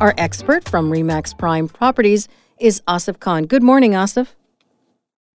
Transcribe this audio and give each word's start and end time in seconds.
Our 0.00 0.14
expert 0.18 0.68
from 0.68 0.90
REMAX 0.90 1.36
Prime 1.38 1.68
Properties 1.68 2.28
is 2.58 2.80
Asif 2.88 3.20
Khan. 3.20 3.44
Good 3.46 3.62
morning, 3.62 3.92
Asif. 3.92 4.28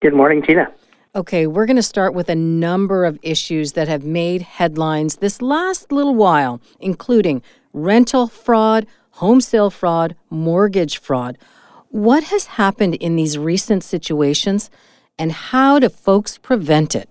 Good 0.02 0.14
morning, 0.14 0.42
Tina. 0.42 0.72
Okay, 1.16 1.48
we're 1.48 1.66
going 1.66 1.78
to 1.78 1.84
start 1.84 2.14
with 2.14 2.30
a 2.30 2.36
number 2.36 3.06
of 3.06 3.18
issues 3.22 3.74
that 3.74 3.88
have 3.88 4.04
made 4.04 4.42
headlines 4.42 5.18
this 5.18 5.42
last 5.42 5.92
little 5.92 6.16
while, 6.16 6.62
including 6.80 7.42
rental 7.72 8.28
fraud, 8.28 8.86
home 9.12 9.42
sale 9.42 9.70
fraud, 9.70 10.16
mortgage 10.30 11.00
fraud. 11.00 11.38
What 11.90 12.26
has 12.26 12.46
happened 12.46 12.96
in 12.96 13.16
these 13.16 13.38
recent 13.38 13.84
situations, 13.84 14.70
and 15.18 15.32
how 15.32 15.80
do 15.80 15.90
folks 15.90 16.38
prevent 16.38 16.94
it? 16.94 17.10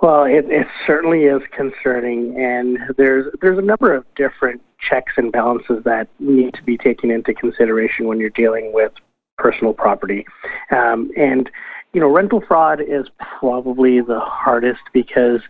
Well, 0.00 0.24
it, 0.24 0.44
it 0.48 0.68
certainly 0.86 1.24
is 1.24 1.42
concerning, 1.56 2.36
and 2.38 2.78
there's 2.96 3.34
there's 3.40 3.58
a 3.58 3.62
number 3.62 3.92
of 3.94 4.04
different 4.14 4.60
checks 4.80 5.12
and 5.16 5.32
balances 5.32 5.82
that 5.84 6.08
need 6.18 6.54
to 6.54 6.62
be 6.62 6.76
taken 6.76 7.10
into 7.10 7.34
consideration 7.34 8.06
when 8.06 8.18
you're 8.18 8.30
dealing 8.30 8.72
with 8.72 8.92
personal 9.36 9.72
property. 9.72 10.26
Um, 10.70 11.10
and 11.16 11.50
you 11.92 12.00
know, 12.00 12.08
rental 12.08 12.42
fraud 12.46 12.80
is 12.80 13.06
probably 13.40 14.00
the 14.00 14.20
hardest 14.20 14.82
because 14.92 15.40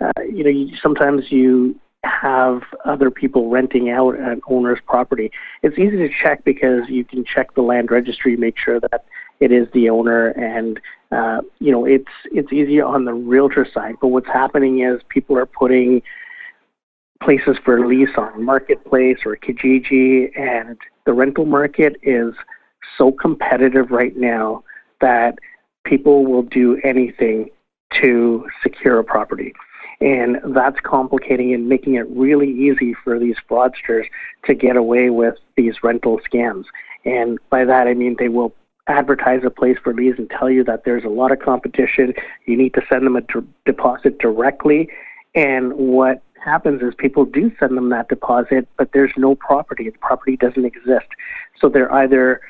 uh, 0.00 0.22
you 0.22 0.44
know 0.44 0.50
you, 0.50 0.76
sometimes 0.82 1.30
you 1.30 1.78
have 2.04 2.62
other 2.84 3.10
people 3.10 3.48
renting 3.48 3.90
out 3.90 4.18
an 4.18 4.40
owner's 4.48 4.78
property. 4.86 5.30
It's 5.62 5.78
easy 5.78 5.96
to 5.96 6.08
check 6.22 6.44
because 6.44 6.82
you 6.88 7.04
can 7.04 7.24
check 7.24 7.54
the 7.54 7.62
land 7.62 7.90
registry, 7.90 8.36
make 8.36 8.56
sure 8.58 8.78
that 8.80 9.04
it 9.40 9.52
is 9.52 9.66
the 9.72 9.90
owner, 9.90 10.28
and 10.28 10.80
uh, 11.12 11.40
you 11.58 11.72
know 11.72 11.84
it's 11.84 12.12
it's 12.26 12.52
easier 12.52 12.84
on 12.84 13.04
the 13.04 13.14
realtor 13.14 13.66
side. 13.72 13.94
But 14.00 14.08
what's 14.08 14.28
happening 14.28 14.80
is 14.80 15.00
people 15.08 15.36
are 15.38 15.46
putting 15.46 16.02
places 17.22 17.56
for 17.64 17.86
lease 17.86 18.16
on 18.16 18.44
Marketplace 18.44 19.18
or 19.24 19.36
Kijiji, 19.36 20.30
and 20.38 20.76
the 21.06 21.12
rental 21.12 21.44
market 21.44 21.96
is 22.02 22.34
so 22.98 23.12
competitive 23.12 23.90
right 23.90 24.16
now 24.16 24.62
that 25.00 25.34
people 25.84 26.26
will 26.26 26.42
do 26.42 26.80
anything 26.84 27.50
to 28.00 28.46
secure 28.62 28.98
a 28.98 29.04
property. 29.04 29.52
And 30.00 30.36
that's 30.54 30.76
complicating 30.84 31.54
and 31.54 31.68
making 31.68 31.94
it 31.94 32.06
really 32.10 32.50
easy 32.50 32.94
for 33.02 33.18
these 33.18 33.36
fraudsters 33.48 34.04
to 34.44 34.54
get 34.54 34.76
away 34.76 35.08
with 35.08 35.36
these 35.56 35.82
rental 35.82 36.20
scams. 36.30 36.64
And 37.04 37.38
by 37.50 37.64
that, 37.64 37.86
I 37.86 37.94
mean 37.94 38.16
they 38.18 38.28
will 38.28 38.54
advertise 38.88 39.40
a 39.44 39.50
place 39.50 39.78
for 39.82 39.94
lease 39.94 40.16
and 40.18 40.30
tell 40.30 40.50
you 40.50 40.62
that 40.64 40.84
there's 40.84 41.04
a 41.04 41.08
lot 41.08 41.32
of 41.32 41.40
competition. 41.40 42.12
You 42.46 42.56
need 42.56 42.74
to 42.74 42.82
send 42.90 43.06
them 43.06 43.16
a 43.16 43.22
d- 43.22 43.46
deposit 43.64 44.18
directly. 44.18 44.88
And 45.34 45.72
what 45.74 46.22
happens 46.46 46.80
is 46.80 46.94
people 46.96 47.24
do 47.24 47.52
send 47.58 47.76
them 47.76 47.90
that 47.90 48.08
deposit, 48.08 48.68
but 48.78 48.90
there's 48.94 49.12
no 49.16 49.34
property. 49.34 49.90
The 49.90 49.98
property 49.98 50.36
doesn't 50.36 50.64
exist. 50.64 51.08
So 51.60 51.68
they're 51.68 51.92
either 51.92 52.40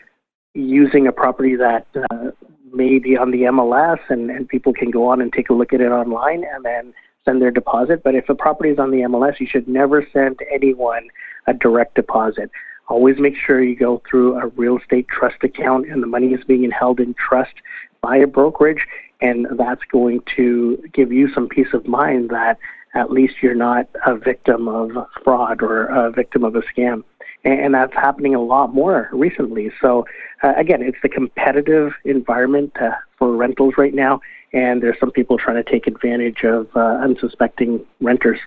using 0.55 1.07
a 1.07 1.13
property 1.13 1.57
that 1.57 1.87
uh, 2.11 2.31
may 2.73 2.99
be 2.99 3.17
on 3.17 3.31
the 3.31 3.43
MLS 3.43 3.99
and, 4.09 4.31
and 4.31 4.49
people 4.49 4.73
can 4.73 4.91
go 4.91 5.09
on 5.09 5.21
and 5.21 5.33
take 5.33 5.51
a 5.51 5.55
look 5.55 5.73
at 5.73 5.81
it 5.81 5.91
online 5.91 6.45
and 6.45 6.65
then 6.65 6.95
send 7.25 7.43
their 7.43 7.51
deposit. 7.51 8.03
But 8.03 8.15
if 8.15 8.29
a 8.29 8.35
property 8.35 8.71
is 8.71 8.79
on 8.79 8.91
the 8.91 8.99
MLS, 8.99 9.41
you 9.41 9.47
should 9.47 9.69
never 9.69 10.07
send 10.13 10.39
anyone 10.53 11.09
a 11.47 11.55
direct 11.55 11.95
deposit. 11.95 12.51
Always 12.89 13.19
make 13.19 13.35
sure 13.37 13.63
you 13.63 13.77
go 13.77 14.03
through 14.09 14.39
a 14.39 14.47
real 14.49 14.79
estate 14.79 15.09
trust 15.09 15.43
account 15.43 15.89
and 15.91 16.03
the 16.03 16.07
money 16.07 16.29
is 16.29 16.45
being 16.45 16.71
held 16.71 17.01
in 17.01 17.15
trust 17.15 17.55
by 18.01 18.17
a 18.17 18.27
brokerage. 18.27 18.87
And 19.21 19.47
that's 19.59 19.83
going 19.91 20.21
to 20.37 20.83
give 20.93 21.13
you 21.13 21.33
some 21.33 21.49
peace 21.49 21.73
of 21.73 21.87
mind 21.87 22.31
that 22.31 22.59
at 22.97 23.11
least 23.11 23.35
you're 23.43 23.55
not 23.55 23.89
a 24.07 24.17
victim 24.17 24.67
of 24.67 24.91
fraud 25.23 25.63
or 25.63 25.85
a 25.87 26.11
victim 26.11 26.43
of 26.43 26.57
a 26.57 26.63
scam. 26.63 27.05
And 27.45 27.75
that's 27.75 27.93
happening 27.93 28.35
a 28.35 28.41
lot 28.41 28.75
more 28.75 29.09
recently. 29.13 29.71
So, 29.81 30.05
uh, 30.43 30.55
again, 30.57 30.83
it's 30.83 30.99
the 31.03 31.09
competitive 31.09 31.93
environment 32.05 32.73
uh, 32.81 32.91
for 33.19 33.37
rentals 33.37 33.75
right 33.79 33.95
now, 33.95 34.21
and 34.53 34.83
there's 34.83 34.99
some 34.99 35.13
people 35.13 35.39
trying 35.39 35.63
to 35.63 35.71
take 35.71 35.87
advantage 35.87 36.43
of 36.43 36.69
uh, 36.75 36.81
unsuspecting 36.81 37.85
renters. 38.01 38.41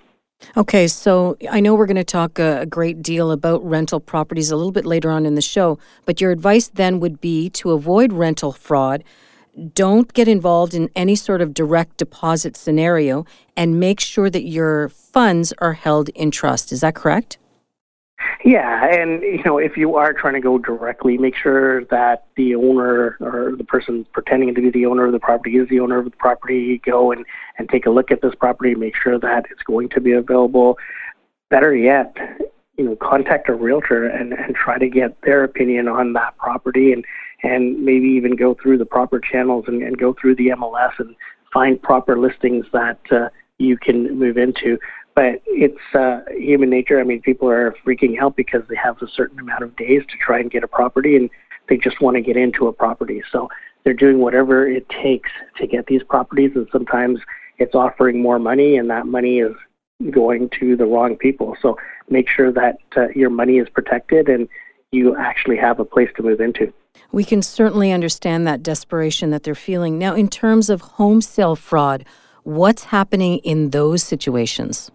Okay, 0.58 0.88
so 0.88 1.38
I 1.50 1.60
know 1.60 1.76
we're 1.76 1.86
going 1.86 1.96
to 1.98 2.04
talk 2.04 2.40
a, 2.40 2.62
a, 2.62 2.66
great 2.66 3.02
deal 3.02 3.32
about 3.32 3.64
rental 3.64 4.00
properties 4.00 4.52
a 4.52 4.56
little 4.56 4.72
bit 4.72 4.86
later 4.86 5.12
on 5.12 5.26
in 5.26 5.36
the 5.36 5.42
show, 5.42 5.78
but 6.06 6.22
your 6.22 6.32
advice 6.32 6.70
then 6.70 7.02
would 7.02 7.20
be 7.20 7.50
to 7.52 7.72
avoid 7.72 8.14
rental 8.14 8.54
fraud 8.54 9.04
don't 9.74 10.14
get 10.14 10.28
involved 10.28 10.74
in 10.74 10.90
any 10.96 11.16
sort 11.16 11.42
of 11.42 11.54
direct 11.54 11.98
deposit 11.98 12.56
scenario 12.56 13.26
and 13.56 13.80
make 13.80 14.00
sure 14.00 14.30
that 14.30 14.44
your 14.44 14.90
funds 14.90 15.54
are 15.60 15.74
held 15.74 16.10
in 16.10 16.32
trust. 16.32 16.72
Is 16.72 16.82
that 16.82 16.96
correct? 16.96 17.38
Yeah, 18.44 18.86
and 18.86 19.22
you 19.22 19.44
know, 19.44 19.58
if 19.58 19.78
you 19.78 19.96
are 19.96 20.14
trying 20.14 20.34
to 20.34 20.40
go 20.40 20.58
directly, 20.58 21.18
make 21.18 21.36
sure 21.36 21.86
that 21.86 22.26
the 22.36 22.56
owner 22.56 23.18
or 23.20 23.56
the 23.58 23.64
person 23.64 24.06
pretending 24.14 24.54
to 24.56 24.62
be 24.62 24.70
the 24.70 24.86
owner 24.86 25.06
of 25.06 25.12
the 25.12 25.20
property 25.20 25.58
is 25.58 25.68
the 25.70 25.80
owner 25.80 26.00
of 26.00 26.06
the 26.06 26.12
property. 26.12 26.80
Go 26.86 27.12
and 27.12 27.26
and 27.58 27.70
take 27.70 27.86
a 27.86 27.90
look 27.90 28.12
at 28.12 28.22
this 28.22 28.36
property, 28.36 28.76
make 28.76 28.96
sure 28.96 29.20
that 29.20 29.46
it's 29.52 29.64
going 29.64 29.90
to 29.90 30.02
be 30.02 30.14
available. 30.14 30.78
Better 31.50 31.76
yet, 31.76 32.16
you 32.78 32.86
know, 32.86 32.96
contact 32.98 33.50
a 33.50 33.54
realtor 33.54 34.06
and 34.06 34.34
and 34.34 34.56
try 34.56 34.78
to 34.78 34.90
get 34.90 35.22
their 35.22 35.44
opinion 35.44 35.88
on 35.88 36.14
that 36.14 36.38
property 36.38 36.94
and 36.94 37.06
and 37.44 37.84
maybe 37.84 38.08
even 38.08 38.36
go 38.36 38.56
through 38.62 38.78
the 38.78 38.86
proper 38.86 39.20
channels 39.20 39.66
and, 39.68 39.82
and 39.82 39.98
go 39.98 40.16
through 40.20 40.36
the 40.36 40.48
MLS 40.50 40.92
and 41.00 41.16
find 41.54 41.82
proper 41.82 42.18
listings 42.18 42.66
that 42.74 43.00
uh, 43.12 43.30
you 43.58 43.78
can 43.78 44.18
move 44.18 44.38
into. 44.38 44.78
But 45.16 45.42
it's 45.46 45.78
uh, 45.94 46.22
human 46.38 46.70
nature. 46.70 47.00
I 47.00 47.04
mean, 47.04 47.22
people 47.22 47.50
are 47.50 47.76
freaking 47.86 48.22
out 48.22 48.36
because 48.36 48.62
they 48.70 48.76
have 48.76 49.02
a 49.02 49.08
certain 49.08 49.40
amount 49.40 49.64
of 49.64 49.76
days 49.76 50.04
to 50.10 50.18
try 50.18 50.40
and 50.40 50.52
get 50.52 50.64
a 50.64 50.68
property, 50.68 51.16
and 51.16 51.30
they 51.68 51.78
just 51.78 52.02
want 52.02 52.16
to 52.16 52.22
get 52.22 52.38
into 52.38 52.68
a 52.68 52.74
property. 52.74 53.22
So 53.32 53.50
they're 53.84 53.94
doing 53.94 54.20
whatever 54.20 54.68
it 54.68 54.88
takes 54.90 55.30
to 55.58 55.68
get 55.68 55.88
these 55.88 56.04
properties, 56.04 56.52
and 56.56 56.68
sometimes 56.72 57.20
it's 57.58 57.76
offering 57.76 58.22
more 58.22 58.40
money, 58.40 58.78
and 58.78 58.90
that 58.90 59.08
money 59.08 59.40
is 59.40 59.56
going 60.12 60.50
to 60.60 60.76
the 60.78 60.86
wrong 60.86 61.18
people. 61.18 61.58
So 61.62 61.78
make 62.10 62.30
sure 62.30 62.52
that 62.54 62.78
uh, 62.96 63.08
your 63.16 63.30
money 63.30 63.58
is 63.58 63.68
protected 63.70 64.30
and 64.30 64.48
you 64.92 65.16
actually 65.18 65.58
have 65.58 65.80
a 65.80 65.86
place 65.86 66.10
to 66.16 66.24
move 66.24 66.40
into. 66.40 66.74
We 67.12 67.24
can 67.24 67.42
certainly 67.42 67.92
understand 67.92 68.46
that 68.48 68.62
desperation 68.62 69.32
that 69.32 69.44
they're 69.44 69.56
feeling. 69.56 69.98
Now, 69.98 70.16
in 70.16 70.30
terms 70.30 70.70
of 70.70 70.82
home 70.82 71.22
sale 71.22 71.56
fraud, 71.56 72.06
what's 72.44 72.86
happening 72.86 73.40
in 73.40 73.72
those 73.72 74.04
situations? 74.04 74.92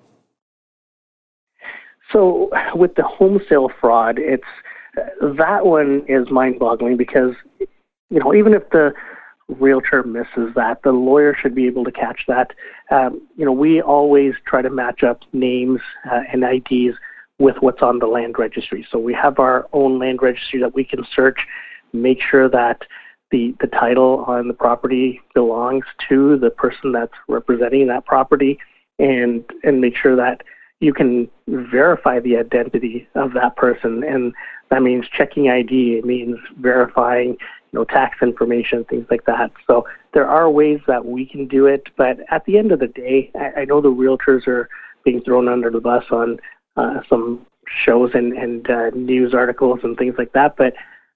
So, 2.12 2.50
with 2.74 2.94
the 2.94 3.02
home 3.02 3.40
sale 3.48 3.70
fraud, 3.80 4.18
it's 4.18 4.44
that 5.20 5.66
one 5.66 6.04
is 6.06 6.30
mind-boggling 6.30 6.96
because 6.96 7.34
you 7.58 8.20
know 8.20 8.32
even 8.32 8.54
if 8.54 8.70
the 8.70 8.92
realtor 9.48 10.02
misses 10.02 10.54
that, 10.54 10.82
the 10.82 10.92
lawyer 10.92 11.36
should 11.40 11.54
be 11.54 11.66
able 11.66 11.84
to 11.84 11.92
catch 11.92 12.22
that. 12.28 12.52
Um, 12.90 13.26
you 13.36 13.44
know, 13.44 13.52
we 13.52 13.82
always 13.82 14.34
try 14.46 14.62
to 14.62 14.70
match 14.70 15.02
up 15.02 15.20
names 15.32 15.80
uh, 16.10 16.20
and 16.32 16.44
IDs 16.44 16.96
with 17.38 17.56
what's 17.60 17.82
on 17.82 17.98
the 17.98 18.06
land 18.06 18.36
registry. 18.38 18.86
So 18.90 18.98
we 18.98 19.12
have 19.14 19.38
our 19.38 19.66
own 19.72 19.98
land 19.98 20.20
registry 20.22 20.60
that 20.60 20.74
we 20.74 20.84
can 20.84 21.04
search 21.14 21.40
make 21.94 22.20
sure 22.20 22.48
that 22.48 22.82
the, 23.30 23.54
the 23.60 23.66
title 23.66 24.24
on 24.28 24.48
the 24.48 24.54
property 24.54 25.20
belongs 25.34 25.84
to 26.08 26.38
the 26.38 26.50
person 26.50 26.92
that's 26.92 27.14
representing 27.28 27.86
that 27.88 28.04
property 28.04 28.58
and 28.98 29.44
and 29.64 29.80
make 29.80 29.96
sure 29.96 30.14
that 30.14 30.42
you 30.80 30.92
can 30.92 31.28
verify 31.48 32.20
the 32.20 32.36
identity 32.36 33.08
of 33.14 33.32
that 33.32 33.56
person. 33.56 34.04
And 34.04 34.32
that 34.70 34.82
means 34.82 35.06
checking 35.16 35.48
ID 35.48 35.98
it 35.98 36.04
means 36.04 36.36
verifying 36.60 37.30
you 37.30 37.78
know 37.78 37.84
tax 37.84 38.18
information 38.22 38.84
things 38.84 39.06
like 39.10 39.24
that. 39.24 39.50
So 39.66 39.86
there 40.12 40.28
are 40.28 40.50
ways 40.50 40.80
that 40.86 41.04
we 41.04 41.26
can 41.26 41.48
do 41.48 41.66
it 41.66 41.88
but 41.96 42.18
at 42.30 42.44
the 42.44 42.58
end 42.58 42.72
of 42.72 42.80
the 42.80 42.88
day 42.88 43.30
I, 43.34 43.62
I 43.62 43.64
know 43.64 43.80
the 43.80 43.88
realtors 43.88 44.46
are 44.46 44.68
being 45.04 45.22
thrown 45.22 45.48
under 45.48 45.70
the 45.70 45.80
bus 45.80 46.04
on 46.10 46.38
uh, 46.76 47.00
some 47.08 47.46
shows 47.84 48.10
and, 48.14 48.32
and 48.32 48.70
uh, 48.70 48.90
news 48.90 49.34
articles 49.34 49.80
and 49.82 49.96
things 49.96 50.14
like 50.18 50.32
that 50.32 50.56
but 50.56 50.74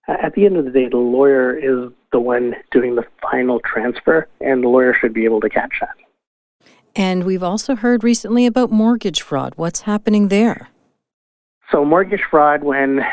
at 0.08 0.34
the 0.34 0.46
end 0.46 0.56
of 0.56 0.64
the 0.64 0.70
day, 0.70 0.88
the 0.88 0.96
lawyer 0.96 1.56
is 1.56 1.92
the 2.12 2.20
one 2.20 2.54
doing 2.70 2.96
the 2.96 3.04
final 3.20 3.60
transfer, 3.60 4.26
and 4.40 4.64
the 4.64 4.68
lawyer 4.68 4.94
should 4.98 5.12
be 5.12 5.24
able 5.24 5.40
to 5.40 5.50
catch 5.50 5.74
that. 5.80 5.94
And 6.96 7.24
we've 7.24 7.42
also 7.42 7.76
heard 7.76 8.02
recently 8.02 8.46
about 8.46 8.70
mortgage 8.70 9.22
fraud. 9.22 9.52
What's 9.56 9.82
happening 9.82 10.28
there? 10.28 10.68
So 11.70 11.84
mortgage 11.84 12.22
fraud, 12.30 12.64
when 12.64 13.04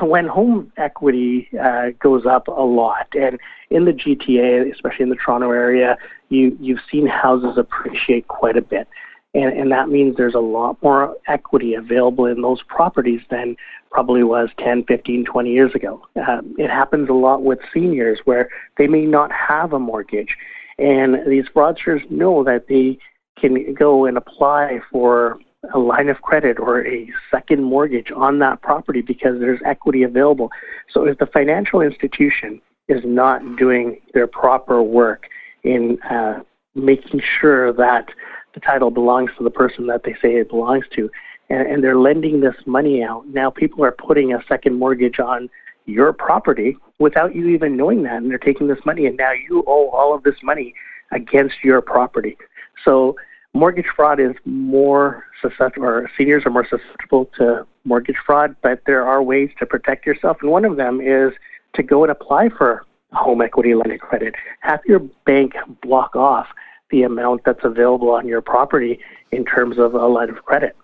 when 0.00 0.26
home 0.26 0.72
equity 0.76 1.48
uh, 1.62 1.90
goes 2.00 2.24
up 2.24 2.48
a 2.48 2.52
lot, 2.52 3.08
and 3.12 3.38
in 3.70 3.84
the 3.84 3.92
GTA, 3.92 4.72
especially 4.72 5.04
in 5.04 5.10
the 5.10 5.16
Toronto 5.16 5.50
area, 5.50 5.96
you 6.30 6.56
you've 6.60 6.80
seen 6.90 7.06
houses 7.06 7.58
appreciate 7.58 8.26
quite 8.28 8.56
a 8.56 8.62
bit, 8.62 8.88
and 9.34 9.52
and 9.52 9.70
that 9.72 9.90
means 9.90 10.16
there's 10.16 10.34
a 10.34 10.40
lot 10.40 10.82
more 10.82 11.16
equity 11.26 11.74
available 11.74 12.24
in 12.24 12.40
those 12.40 12.62
properties 12.62 13.20
than 13.30 13.56
probably 13.90 14.22
was 14.22 14.48
10, 14.58 14.84
15, 14.84 15.24
20 15.24 15.50
years 15.50 15.74
ago. 15.74 16.02
Uh, 16.16 16.40
it 16.58 16.70
happens 16.70 17.08
a 17.08 17.12
lot 17.12 17.42
with 17.42 17.58
seniors 17.72 18.20
where 18.24 18.48
they 18.76 18.86
may 18.86 19.04
not 19.04 19.30
have 19.32 19.72
a 19.72 19.78
mortgage, 19.78 20.36
and 20.78 21.16
these 21.26 21.46
fraudsters 21.54 22.08
know 22.10 22.44
that 22.44 22.66
they 22.68 22.98
can 23.40 23.74
go 23.74 24.04
and 24.04 24.16
apply 24.16 24.80
for 24.90 25.38
a 25.74 25.78
line 25.78 26.08
of 26.08 26.22
credit 26.22 26.58
or 26.58 26.86
a 26.86 27.10
second 27.30 27.64
mortgage 27.64 28.12
on 28.14 28.38
that 28.38 28.62
property 28.62 29.00
because 29.00 29.40
there's 29.40 29.60
equity 29.64 30.02
available. 30.02 30.50
So 30.90 31.04
if 31.04 31.18
the 31.18 31.26
financial 31.26 31.80
institution 31.80 32.60
is 32.88 33.02
not 33.04 33.56
doing 33.56 34.00
their 34.14 34.26
proper 34.26 34.82
work 34.82 35.26
in 35.64 35.98
uh, 36.08 36.40
making 36.74 37.20
sure 37.40 37.72
that 37.72 38.08
the 38.54 38.60
title 38.60 38.90
belongs 38.90 39.30
to 39.36 39.44
the 39.44 39.50
person 39.50 39.86
that 39.88 40.04
they 40.04 40.14
say 40.22 40.36
it 40.36 40.48
belongs 40.48 40.84
to, 40.94 41.10
and, 41.50 41.66
and 41.66 41.84
they're 41.84 41.98
lending 41.98 42.40
this 42.40 42.56
money 42.66 43.02
out, 43.02 43.26
now 43.28 43.50
people 43.50 43.84
are 43.84 43.92
putting 43.92 44.32
a 44.32 44.42
second 44.48 44.78
mortgage 44.78 45.18
on 45.18 45.48
your 45.86 46.12
property 46.12 46.76
without 46.98 47.34
you 47.34 47.48
even 47.48 47.76
knowing 47.76 48.02
that, 48.02 48.16
and 48.16 48.30
they're 48.30 48.38
taking 48.38 48.68
this 48.68 48.84
money, 48.84 49.06
and 49.06 49.16
now 49.16 49.32
you 49.32 49.64
owe 49.66 49.88
all 49.90 50.14
of 50.14 50.22
this 50.22 50.36
money 50.42 50.74
against 51.12 51.56
your 51.64 51.80
property. 51.80 52.36
So 52.84 53.16
mortgage 53.54 53.86
fraud 53.96 54.20
is 54.20 54.34
more 54.44 55.24
susceptible, 55.40 55.86
or 55.86 56.10
seniors 56.16 56.44
are 56.44 56.50
more 56.50 56.66
susceptible 56.68 57.30
to 57.38 57.66
mortgage 57.84 58.16
fraud, 58.24 58.54
but 58.62 58.82
there 58.86 59.06
are 59.06 59.22
ways 59.22 59.50
to 59.58 59.66
protect 59.66 60.04
yourself. 60.04 60.38
And 60.42 60.50
one 60.50 60.64
of 60.64 60.76
them 60.76 61.00
is 61.00 61.32
to 61.74 61.82
go 61.82 62.04
and 62.04 62.10
apply 62.10 62.50
for 62.50 62.84
home 63.12 63.40
equity 63.40 63.74
line 63.74 63.90
of 63.90 64.00
credit. 64.00 64.34
Have 64.60 64.80
your 64.86 65.00
bank 65.24 65.54
block 65.82 66.14
off 66.14 66.46
the 66.90 67.02
amount 67.02 67.42
that's 67.44 67.64
available 67.64 68.10
on 68.10 68.26
your 68.28 68.42
property 68.42 69.00
in 69.32 69.44
terms 69.44 69.78
of 69.78 69.94
a 69.94 70.06
line 70.06 70.28
of 70.28 70.44
credit. 70.44 70.76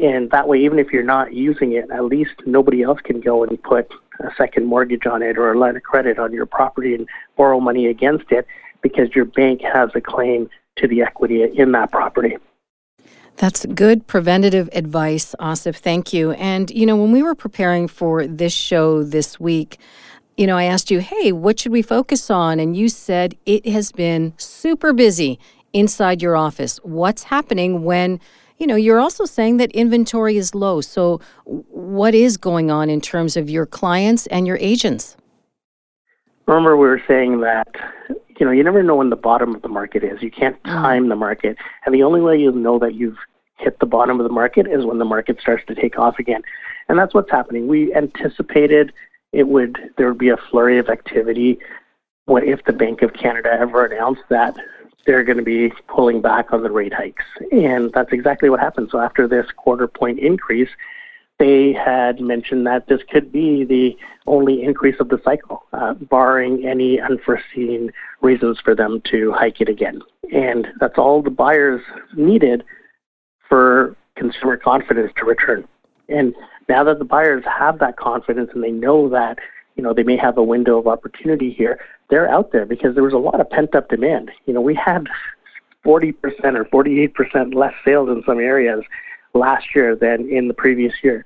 And 0.00 0.30
that 0.30 0.46
way, 0.46 0.58
even 0.58 0.78
if 0.78 0.92
you're 0.92 1.02
not 1.02 1.32
using 1.32 1.72
it, 1.72 1.90
at 1.90 2.04
least 2.04 2.34
nobody 2.46 2.82
else 2.82 3.00
can 3.02 3.20
go 3.20 3.42
and 3.42 3.60
put 3.62 3.90
a 4.20 4.30
second 4.36 4.66
mortgage 4.66 5.06
on 5.06 5.22
it 5.22 5.36
or 5.38 5.52
a 5.52 5.58
line 5.58 5.76
of 5.76 5.82
credit 5.82 6.18
on 6.18 6.32
your 6.32 6.46
property 6.46 6.94
and 6.94 7.08
borrow 7.36 7.58
money 7.58 7.86
against 7.86 8.30
it 8.30 8.46
because 8.80 9.14
your 9.14 9.24
bank 9.24 9.60
has 9.62 9.90
a 9.94 10.00
claim 10.00 10.48
to 10.76 10.86
the 10.86 11.02
equity 11.02 11.42
in 11.42 11.72
that 11.72 11.90
property. 11.90 12.36
That's 13.36 13.66
good 13.66 14.06
preventative 14.06 14.68
advice, 14.72 15.34
Asif. 15.40 15.76
Thank 15.76 16.12
you. 16.12 16.32
And, 16.32 16.70
you 16.70 16.86
know, 16.86 16.96
when 16.96 17.12
we 17.12 17.22
were 17.22 17.36
preparing 17.36 17.86
for 17.86 18.26
this 18.26 18.52
show 18.52 19.04
this 19.04 19.38
week, 19.38 19.78
you 20.36 20.46
know, 20.46 20.56
I 20.56 20.64
asked 20.64 20.90
you, 20.90 21.00
hey, 21.00 21.32
what 21.32 21.58
should 21.58 21.72
we 21.72 21.82
focus 21.82 22.30
on? 22.30 22.60
And 22.60 22.76
you 22.76 22.88
said 22.88 23.36
it 23.46 23.66
has 23.66 23.92
been 23.92 24.34
super 24.36 24.92
busy 24.92 25.38
inside 25.72 26.22
your 26.22 26.36
office. 26.36 26.78
What's 26.82 27.24
happening 27.24 27.84
when, 27.84 28.20
you 28.58 28.66
know, 28.66 28.76
you're 28.76 29.00
also 29.00 29.24
saying 29.24 29.56
that 29.58 29.70
inventory 29.72 30.36
is 30.36 30.54
low. 30.54 30.80
So, 30.80 31.20
what 31.44 32.14
is 32.14 32.36
going 32.36 32.70
on 32.70 32.90
in 32.90 33.00
terms 33.00 33.36
of 33.36 33.48
your 33.48 33.66
clients 33.66 34.26
and 34.26 34.46
your 34.46 34.58
agents? 34.58 35.16
Remember, 36.46 36.76
we 36.76 36.88
were 36.88 37.02
saying 37.06 37.40
that 37.40 37.68
you 38.38 38.46
know, 38.46 38.52
you 38.52 38.62
never 38.62 38.82
know 38.82 38.96
when 38.96 39.10
the 39.10 39.16
bottom 39.16 39.54
of 39.54 39.62
the 39.62 39.68
market 39.68 40.04
is. 40.04 40.22
You 40.22 40.30
can't 40.30 40.60
mm. 40.62 40.70
time 40.70 41.08
the 41.08 41.16
market. 41.16 41.56
And 41.84 41.94
the 41.94 42.02
only 42.02 42.20
way 42.20 42.38
you'll 42.38 42.52
know 42.52 42.78
that 42.78 42.94
you've 42.94 43.18
hit 43.56 43.78
the 43.80 43.86
bottom 43.86 44.20
of 44.20 44.24
the 44.24 44.32
market 44.32 44.66
is 44.66 44.84
when 44.84 44.98
the 44.98 45.04
market 45.04 45.40
starts 45.40 45.64
to 45.66 45.74
take 45.74 45.98
off 45.98 46.18
again. 46.18 46.42
And 46.88 46.98
that's 46.98 47.14
what's 47.14 47.30
happening. 47.30 47.66
We 47.66 47.94
anticipated 47.94 48.92
it 49.32 49.48
would 49.48 49.78
there 49.98 50.08
would 50.08 50.18
be 50.18 50.30
a 50.30 50.38
flurry 50.50 50.78
of 50.78 50.88
activity 50.88 51.58
what 52.24 52.44
if 52.44 52.64
the 52.64 52.72
Bank 52.72 53.02
of 53.02 53.14
Canada 53.14 53.50
ever 53.50 53.84
announced 53.86 54.22
that 54.28 54.54
they're 55.08 55.24
going 55.24 55.38
to 55.38 55.42
be 55.42 55.72
pulling 55.88 56.20
back 56.20 56.52
on 56.52 56.62
the 56.62 56.70
rate 56.70 56.92
hikes. 56.92 57.24
And 57.50 57.90
that's 57.94 58.12
exactly 58.12 58.50
what 58.50 58.60
happened. 58.60 58.90
So 58.92 59.00
after 59.00 59.26
this 59.26 59.46
quarter 59.56 59.88
point 59.88 60.18
increase, 60.18 60.68
they 61.38 61.72
had 61.72 62.20
mentioned 62.20 62.66
that 62.66 62.88
this 62.88 63.00
could 63.10 63.32
be 63.32 63.64
the 63.64 63.96
only 64.26 64.62
increase 64.62 64.96
of 65.00 65.08
the 65.08 65.18
cycle, 65.24 65.64
uh, 65.72 65.94
barring 65.94 66.66
any 66.66 67.00
unforeseen 67.00 67.90
reasons 68.20 68.58
for 68.62 68.74
them 68.74 69.00
to 69.10 69.32
hike 69.32 69.62
it 69.62 69.68
again. 69.70 70.02
And 70.30 70.68
that's 70.78 70.98
all 70.98 71.22
the 71.22 71.30
buyers 71.30 71.80
needed 72.14 72.62
for 73.48 73.96
consumer 74.14 74.58
confidence 74.58 75.10
to 75.16 75.24
return. 75.24 75.66
And 76.10 76.34
now 76.68 76.84
that 76.84 76.98
the 76.98 77.06
buyers 77.06 77.44
have 77.46 77.78
that 77.78 77.96
confidence 77.96 78.50
and 78.52 78.62
they 78.62 78.72
know 78.72 79.08
that 79.08 79.38
you 79.76 79.82
know 79.82 79.94
they 79.94 80.02
may 80.02 80.18
have 80.18 80.36
a 80.36 80.42
window 80.42 80.76
of 80.76 80.86
opportunity 80.86 81.50
here, 81.50 81.80
they're 82.10 82.30
out 82.30 82.52
there 82.52 82.66
because 82.66 82.94
there 82.94 83.04
was 83.04 83.12
a 83.12 83.18
lot 83.18 83.40
of 83.40 83.50
pent 83.50 83.74
up 83.74 83.88
demand. 83.88 84.30
You 84.46 84.54
know, 84.54 84.60
we 84.60 84.74
had 84.74 85.08
40% 85.84 86.14
or 86.54 86.64
48% 86.64 87.54
less 87.54 87.74
sales 87.84 88.08
in 88.08 88.22
some 88.26 88.38
areas 88.38 88.82
last 89.34 89.66
year 89.74 89.94
than 89.94 90.28
in 90.28 90.48
the 90.48 90.54
previous 90.54 90.94
year. 91.02 91.24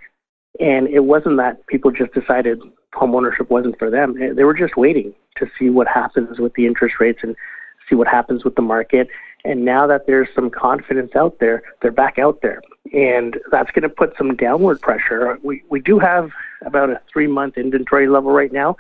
And 0.60 0.88
it 0.88 1.04
wasn't 1.04 1.38
that 1.38 1.66
people 1.66 1.90
just 1.90 2.12
decided 2.12 2.60
homeownership 2.94 3.48
wasn't 3.48 3.78
for 3.78 3.90
them. 3.90 4.20
Eh, 4.20 4.32
they 4.34 4.44
were 4.44 4.54
just 4.54 4.76
waiting 4.76 5.14
to 5.36 5.46
see 5.58 5.70
what 5.70 5.88
happens 5.88 6.38
with 6.38 6.52
the 6.54 6.66
interest 6.66 6.96
rates 7.00 7.20
and 7.22 7.34
see 7.88 7.94
what 7.94 8.06
happens 8.06 8.44
with 8.44 8.54
the 8.54 8.62
market. 8.62 9.08
And 9.44 9.64
now 9.64 9.86
that 9.86 10.06
there's 10.06 10.28
some 10.34 10.50
confidence 10.50 11.16
out 11.16 11.38
there, 11.40 11.62
they're 11.80 11.90
back 11.90 12.18
out 12.18 12.42
there. 12.42 12.60
And 12.92 13.38
that's 13.50 13.70
going 13.70 13.82
to 13.82 13.88
put 13.88 14.14
some 14.16 14.36
downward 14.36 14.80
pressure. 14.80 15.38
We, 15.42 15.64
we 15.68 15.80
do 15.80 15.98
have 15.98 16.30
about 16.64 16.90
a 16.90 17.00
three 17.12 17.26
month 17.26 17.56
inventory 17.56 18.08
level 18.08 18.30
right 18.30 18.52
now. 18.52 18.76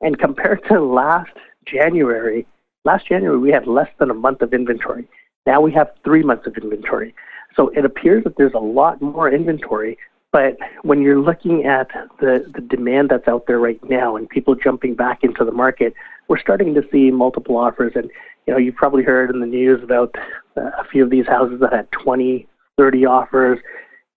And 0.00 0.18
compared 0.18 0.62
to 0.68 0.80
last 0.80 1.32
January, 1.64 2.46
last 2.84 3.06
January 3.08 3.38
we 3.38 3.50
had 3.50 3.66
less 3.66 3.88
than 3.98 4.10
a 4.10 4.14
month 4.14 4.42
of 4.42 4.52
inventory. 4.52 5.08
Now 5.46 5.60
we 5.60 5.72
have 5.72 5.90
three 6.04 6.22
months 6.22 6.46
of 6.46 6.56
inventory. 6.56 7.14
So 7.54 7.68
it 7.68 7.84
appears 7.84 8.24
that 8.24 8.36
there's 8.36 8.54
a 8.54 8.58
lot 8.58 9.00
more 9.00 9.30
inventory. 9.30 9.96
But 10.32 10.58
when 10.82 11.00
you're 11.00 11.20
looking 11.20 11.64
at 11.64 11.88
the, 12.20 12.44
the 12.54 12.60
demand 12.60 13.08
that's 13.08 13.26
out 13.26 13.46
there 13.46 13.58
right 13.58 13.82
now 13.88 14.16
and 14.16 14.28
people 14.28 14.54
jumping 14.54 14.94
back 14.94 15.22
into 15.22 15.44
the 15.44 15.52
market, 15.52 15.94
we're 16.28 16.38
starting 16.38 16.74
to 16.74 16.82
see 16.92 17.10
multiple 17.10 17.56
offers. 17.56 17.92
And, 17.94 18.10
you 18.46 18.52
know, 18.52 18.58
you've 18.58 18.74
probably 18.74 19.02
heard 19.02 19.30
in 19.30 19.40
the 19.40 19.46
news 19.46 19.82
about 19.82 20.14
a 20.56 20.84
few 20.90 21.04
of 21.04 21.10
these 21.10 21.26
houses 21.26 21.60
that 21.60 21.72
had 21.72 21.90
20, 21.92 22.46
30 22.76 23.06
offers. 23.06 23.58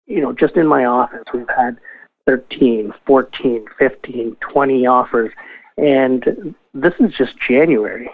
You 0.07 0.21
know, 0.21 0.33
just 0.33 0.55
in 0.57 0.67
my 0.67 0.85
office, 0.85 1.23
we've 1.33 1.47
had 1.55 1.77
13, 2.25 2.93
14, 3.05 3.65
15, 3.77 4.35
20 4.39 4.87
offers. 4.87 5.31
And 5.79 6.55
this 6.73 6.93
is 6.99 7.13
just 7.17 7.33
January. 7.47 8.09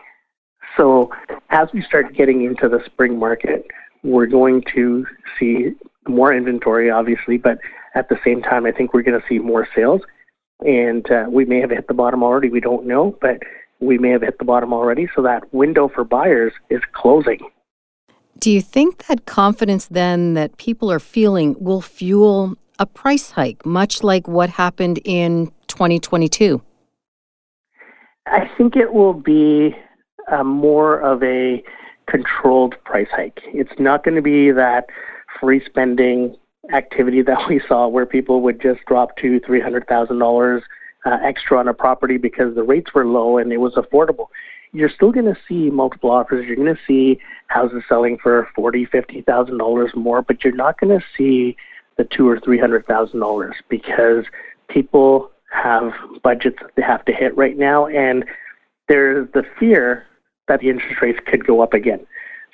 So 0.78 1.12
as 1.50 1.68
we 1.74 1.82
start 1.82 2.14
getting 2.16 2.44
into 2.44 2.70
the 2.70 2.80
spring 2.86 3.18
market, 3.18 3.66
we're 4.04 4.28
going 4.28 4.64
to 4.76 5.06
see 5.40 5.72
more 6.08 6.34
inventory, 6.34 6.92
obviously, 6.92 7.38
but 7.38 7.58
at 7.96 8.10
the 8.10 8.20
same 8.24 8.42
time, 8.42 8.66
I 8.66 8.72
think 8.72 8.94
we're 8.94 9.02
going 9.02 9.20
to 9.20 9.28
see 9.28 9.40
more 9.40 9.68
sales. 9.76 10.02
And 10.60 11.10
uh, 11.10 11.26
we 11.30 11.46
may 11.46 11.60
have 11.60 11.72
hit 11.72 11.88
the 11.88 11.94
bottom 11.94 12.24
already. 12.24 12.50
We 12.50 12.60
don't 12.60 12.86
know, 12.86 13.18
but 13.20 13.40
we 13.80 13.98
may 13.98 14.10
have 14.10 14.22
hit 14.22 14.38
the 14.38 14.46
bottom 14.46 14.72
already. 14.72 15.08
So 15.16 15.22
that 15.24 15.52
window 15.54 15.90
for 15.90 16.04
buyers 16.04 16.54
is 16.70 16.82
closing. 16.94 17.40
Do 18.38 18.52
you 18.52 18.62
think 18.62 19.08
that 19.08 19.26
confidence 19.26 19.88
then 19.88 20.34
that 20.36 20.58
people 20.58 20.92
are 20.92 21.00
feeling 21.00 21.56
will 21.60 21.82
fuel 21.82 22.56
a 22.78 22.86
price 22.86 23.32
hike, 23.32 23.66
much 23.66 24.04
like 24.04 24.28
what 24.28 24.50
happened 24.52 25.00
in 25.04 25.52
2022? 25.68 26.62
I 28.28 28.50
think 28.58 28.76
it 28.76 28.94
will 28.94 29.14
be 29.14 29.76
uh, 30.32 30.44
more 30.44 31.00
of 31.00 31.22
a 31.24 31.64
controlled 32.08 32.76
price 32.84 33.08
hike. 33.12 33.40
It's 33.46 33.80
not 33.80 34.04
going 34.04 34.16
to 34.16 34.22
be 34.22 34.52
that 34.52 34.86
free 35.40 35.62
spending 35.66 36.36
activity 36.74 37.22
that 37.22 37.48
we 37.48 37.62
saw 37.68 37.88
where 37.88 38.06
people 38.06 38.42
would 38.42 38.62
just 38.62 38.80
drop 38.88 39.16
to 39.18 39.40
three 39.42 39.62
hundred 39.62 39.88
thousand 39.88 40.18
uh, 40.18 40.26
dollars 40.26 40.64
extra 41.24 41.60
on 41.60 41.68
a 41.68 41.74
property 41.74 42.18
because 42.18 42.56
the 42.56 42.64
rates 42.64 42.94
were 42.94 43.06
low 43.06 43.38
and 43.38 43.52
it 43.52 43.58
was 43.58 43.76
affordable. 43.76 44.28
You're 44.74 44.90
still 44.90 45.12
going 45.12 45.28
to 45.28 45.38
see 45.48 45.70
multiple 45.70 46.12
offers. 46.12 46.46
You're 46.46 46.56
going 46.56 46.76
to 46.76 46.82
see 46.88 47.20
houses 47.48 47.84
selling 47.88 48.18
for 48.18 48.50
forty, 48.56 48.86
fifty 48.86 49.22
thousand 49.22 49.58
dollars 49.60 49.92
more, 49.96 50.22
but 50.22 50.44
you're 50.44 50.56
not 50.56 50.80
going 50.80 50.98
to 50.98 51.06
see 51.16 51.56
the 51.98 52.04
two 52.04 52.28
or 52.28 52.40
three 52.40 52.60
hundred 52.60 52.86
thousand 52.88 53.20
dollars 53.20 53.56
because 53.70 54.26
people 54.68 55.32
have 55.56 55.94
budgets 56.24 56.58
that 56.62 56.72
they 56.76 56.82
have 56.82 57.06
to 57.06 57.14
hit 57.14 57.36
right 57.38 57.58
now, 57.58 57.88
and 57.88 58.26
there's 58.88 59.28
the 59.34 59.44
fear 59.60 60.06
that 60.48 60.60
the 60.60 60.70
interest 60.70 61.02
rates 61.02 61.20
could 61.26 61.46
go 61.46 61.62
up 61.62 61.74
again. 61.74 62.06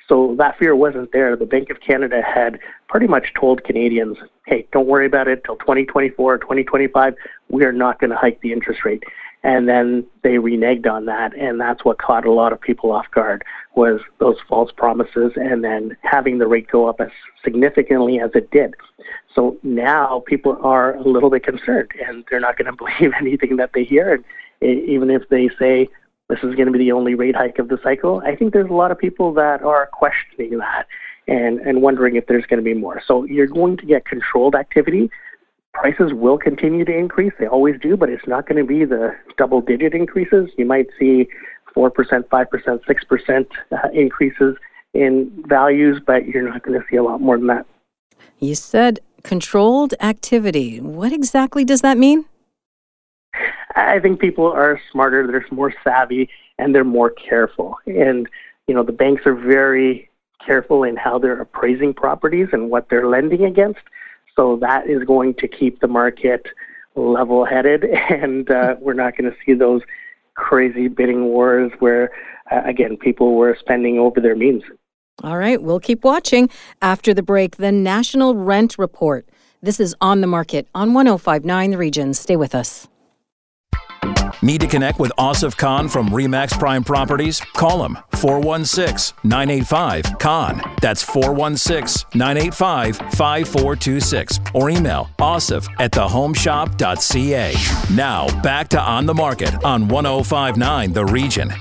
So 0.08 0.34
that 0.38 0.58
fear 0.58 0.74
wasn't 0.74 1.12
there. 1.12 1.36
The 1.36 1.46
Bank 1.46 1.70
of 1.70 1.80
Canada 1.80 2.22
had 2.22 2.58
pretty 2.88 3.06
much 3.06 3.32
told 3.38 3.64
Canadians, 3.64 4.18
hey, 4.46 4.66
don't 4.72 4.86
worry 4.86 5.06
about 5.06 5.28
it 5.28 5.42
till 5.44 5.56
2024 5.56 6.34
or 6.34 6.38
2025. 6.38 7.14
We 7.48 7.64
are 7.64 7.72
not 7.72 8.00
going 8.00 8.10
to 8.10 8.16
hike 8.16 8.40
the 8.40 8.52
interest 8.52 8.84
rate. 8.84 9.04
And 9.44 9.68
then 9.68 10.06
they 10.22 10.34
reneged 10.34 10.86
on 10.86 11.06
that, 11.06 11.36
and 11.36 11.60
that's 11.60 11.84
what 11.84 11.98
caught 11.98 12.24
a 12.24 12.32
lot 12.32 12.52
of 12.52 12.60
people 12.60 12.92
off 12.92 13.10
guard 13.10 13.44
was 13.74 14.00
those 14.18 14.36
false 14.48 14.70
promises, 14.70 15.32
and 15.36 15.64
then 15.64 15.96
having 16.02 16.38
the 16.38 16.46
rate 16.46 16.68
go 16.68 16.88
up 16.88 17.00
as 17.00 17.10
significantly 17.44 18.20
as 18.20 18.30
it 18.34 18.50
did. 18.50 18.74
So 19.34 19.56
now 19.62 20.22
people 20.26 20.58
are 20.62 20.94
a 20.94 21.02
little 21.02 21.30
bit 21.30 21.44
concerned, 21.44 21.90
and 22.06 22.24
they're 22.30 22.40
not 22.40 22.56
going 22.56 22.70
to 22.70 22.76
believe 22.76 23.12
anything 23.18 23.56
that 23.56 23.72
they 23.74 23.84
hear, 23.84 24.12
and 24.12 24.24
even 24.60 25.10
if 25.10 25.28
they 25.28 25.48
say 25.58 25.88
this 26.28 26.38
is 26.38 26.54
going 26.54 26.66
to 26.66 26.72
be 26.72 26.78
the 26.78 26.92
only 26.92 27.14
rate 27.14 27.34
hike 27.34 27.58
of 27.58 27.68
the 27.68 27.78
cycle, 27.82 28.22
I 28.24 28.36
think 28.36 28.52
there's 28.52 28.70
a 28.70 28.74
lot 28.74 28.92
of 28.92 28.98
people 28.98 29.34
that 29.34 29.62
are 29.62 29.86
questioning 29.92 30.58
that 30.58 30.86
and 31.28 31.60
and 31.60 31.82
wondering 31.82 32.16
if 32.16 32.26
there's 32.26 32.46
going 32.46 32.58
to 32.58 32.64
be 32.64 32.74
more. 32.74 33.02
So 33.06 33.24
you're 33.24 33.46
going 33.46 33.76
to 33.78 33.86
get 33.86 34.04
controlled 34.04 34.54
activity 34.54 35.10
prices 35.74 36.12
will 36.12 36.38
continue 36.38 36.84
to 36.84 36.94
increase. 36.94 37.32
They 37.38 37.46
always 37.46 37.80
do, 37.80 37.96
but 37.96 38.08
it's 38.08 38.26
not 38.26 38.46
going 38.46 38.58
to 38.58 38.64
be 38.64 38.84
the 38.84 39.14
double 39.36 39.60
digit 39.60 39.94
increases. 39.94 40.50
You 40.56 40.66
might 40.66 40.86
see 40.98 41.28
4%, 41.76 41.90
5%, 41.90 42.26
6% 42.28 43.46
uh, 43.72 43.88
increases 43.92 44.56
in 44.94 45.44
values, 45.46 46.00
but 46.06 46.26
you're 46.26 46.48
not 46.48 46.62
going 46.62 46.78
to 46.78 46.86
see 46.90 46.96
a 46.96 47.02
lot 47.02 47.20
more 47.20 47.38
than 47.38 47.46
that. 47.46 47.66
You 48.38 48.54
said 48.54 49.00
controlled 49.22 49.94
activity. 50.00 50.80
What 50.80 51.12
exactly 51.12 51.64
does 51.64 51.80
that 51.80 51.96
mean? 51.96 52.26
I 53.74 54.00
think 54.00 54.20
people 54.20 54.46
are 54.46 54.80
smarter, 54.90 55.26
they're 55.26 55.46
more 55.50 55.72
savvy, 55.82 56.28
and 56.58 56.74
they're 56.74 56.84
more 56.84 57.10
careful. 57.10 57.76
And, 57.86 58.28
you 58.66 58.74
know, 58.74 58.82
the 58.82 58.92
banks 58.92 59.22
are 59.24 59.34
very 59.34 60.10
careful 60.44 60.82
in 60.82 60.96
how 60.96 61.18
they're 61.18 61.40
appraising 61.40 61.94
properties 61.94 62.48
and 62.52 62.68
what 62.68 62.88
they're 62.90 63.08
lending 63.08 63.44
against. 63.44 63.80
So 64.36 64.56
that 64.60 64.88
is 64.88 65.04
going 65.04 65.34
to 65.34 65.48
keep 65.48 65.80
the 65.80 65.88
market 65.88 66.46
level 66.94 67.44
headed, 67.44 67.84
and 68.10 68.50
uh, 68.50 68.76
we're 68.80 68.94
not 68.94 69.16
going 69.16 69.30
to 69.30 69.36
see 69.44 69.54
those 69.54 69.82
crazy 70.34 70.88
bidding 70.88 71.24
wars 71.24 71.70
where, 71.78 72.10
uh, 72.50 72.62
again, 72.64 72.96
people 72.96 73.34
were 73.34 73.56
spending 73.60 73.98
over 73.98 74.20
their 74.20 74.36
means. 74.36 74.62
All 75.22 75.36
right, 75.36 75.62
we'll 75.62 75.80
keep 75.80 76.04
watching. 76.04 76.48
After 76.80 77.12
the 77.12 77.22
break, 77.22 77.56
the 77.56 77.70
National 77.70 78.34
Rent 78.34 78.78
Report. 78.78 79.28
This 79.60 79.78
is 79.78 79.94
on 80.00 80.20
the 80.20 80.26
market 80.26 80.66
on 80.74 80.94
1059 80.94 81.70
The 81.70 81.78
Region. 81.78 82.14
Stay 82.14 82.34
with 82.34 82.54
us. 82.54 82.88
Need 84.42 84.60
to 84.62 84.66
connect 84.66 84.98
with 84.98 85.12
Asif 85.18 85.56
Khan 85.56 85.86
from 85.86 86.08
Remax 86.08 86.58
Prime 86.58 86.82
Properties? 86.82 87.40
Call 87.54 87.84
him 87.84 87.96
416 88.14 89.16
985 89.22 90.18
Khan. 90.18 90.71
That's 90.82 91.02
416 91.02 92.10
985 92.12 92.96
5426. 93.16 94.40
Or 94.52 94.68
email 94.68 95.08
asif 95.18 95.66
at 95.78 95.92
thehomeshop.ca. 95.92 97.94
Now, 97.94 98.42
back 98.42 98.68
to 98.68 98.80
On 98.80 99.06
the 99.06 99.14
Market 99.14 99.64
on 99.64 99.88
1059 99.88 100.92
The 100.92 101.06
Region. 101.06 101.54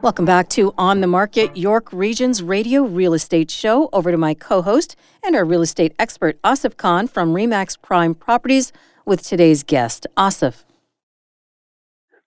Welcome 0.00 0.24
back 0.24 0.48
to 0.50 0.72
On 0.78 1.02
the 1.02 1.06
Market, 1.06 1.54
York 1.56 1.92
Region's 1.92 2.42
radio 2.42 2.84
real 2.84 3.12
estate 3.12 3.50
show. 3.50 3.90
Over 3.92 4.10
to 4.10 4.16
my 4.16 4.32
co 4.32 4.62
host 4.62 4.96
and 5.22 5.36
our 5.36 5.44
real 5.44 5.60
estate 5.60 5.94
expert, 5.98 6.40
Asif 6.42 6.78
Khan 6.78 7.06
from 7.06 7.34
Remax 7.34 7.76
Prime 7.82 8.14
Properties 8.14 8.72
with 9.04 9.22
today's 9.22 9.62
guest, 9.62 10.06
Asif. 10.16 10.64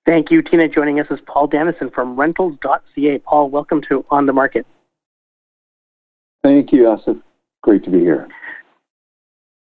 Thank 0.05 0.31
you, 0.31 0.41
Tina. 0.41 0.67
Joining 0.67 0.99
us 0.99 1.07
is 1.11 1.19
Paul 1.27 1.47
Danison 1.47 1.93
from 1.93 2.19
rentals.ca. 2.19 3.19
Paul, 3.19 3.49
welcome 3.49 3.81
to 3.89 4.03
On 4.09 4.25
the 4.25 4.33
Market. 4.33 4.65
Thank 6.43 6.71
you, 6.71 6.83
Asif. 6.83 7.21
Great 7.61 7.83
to 7.83 7.91
be 7.91 7.99
here. 7.99 8.27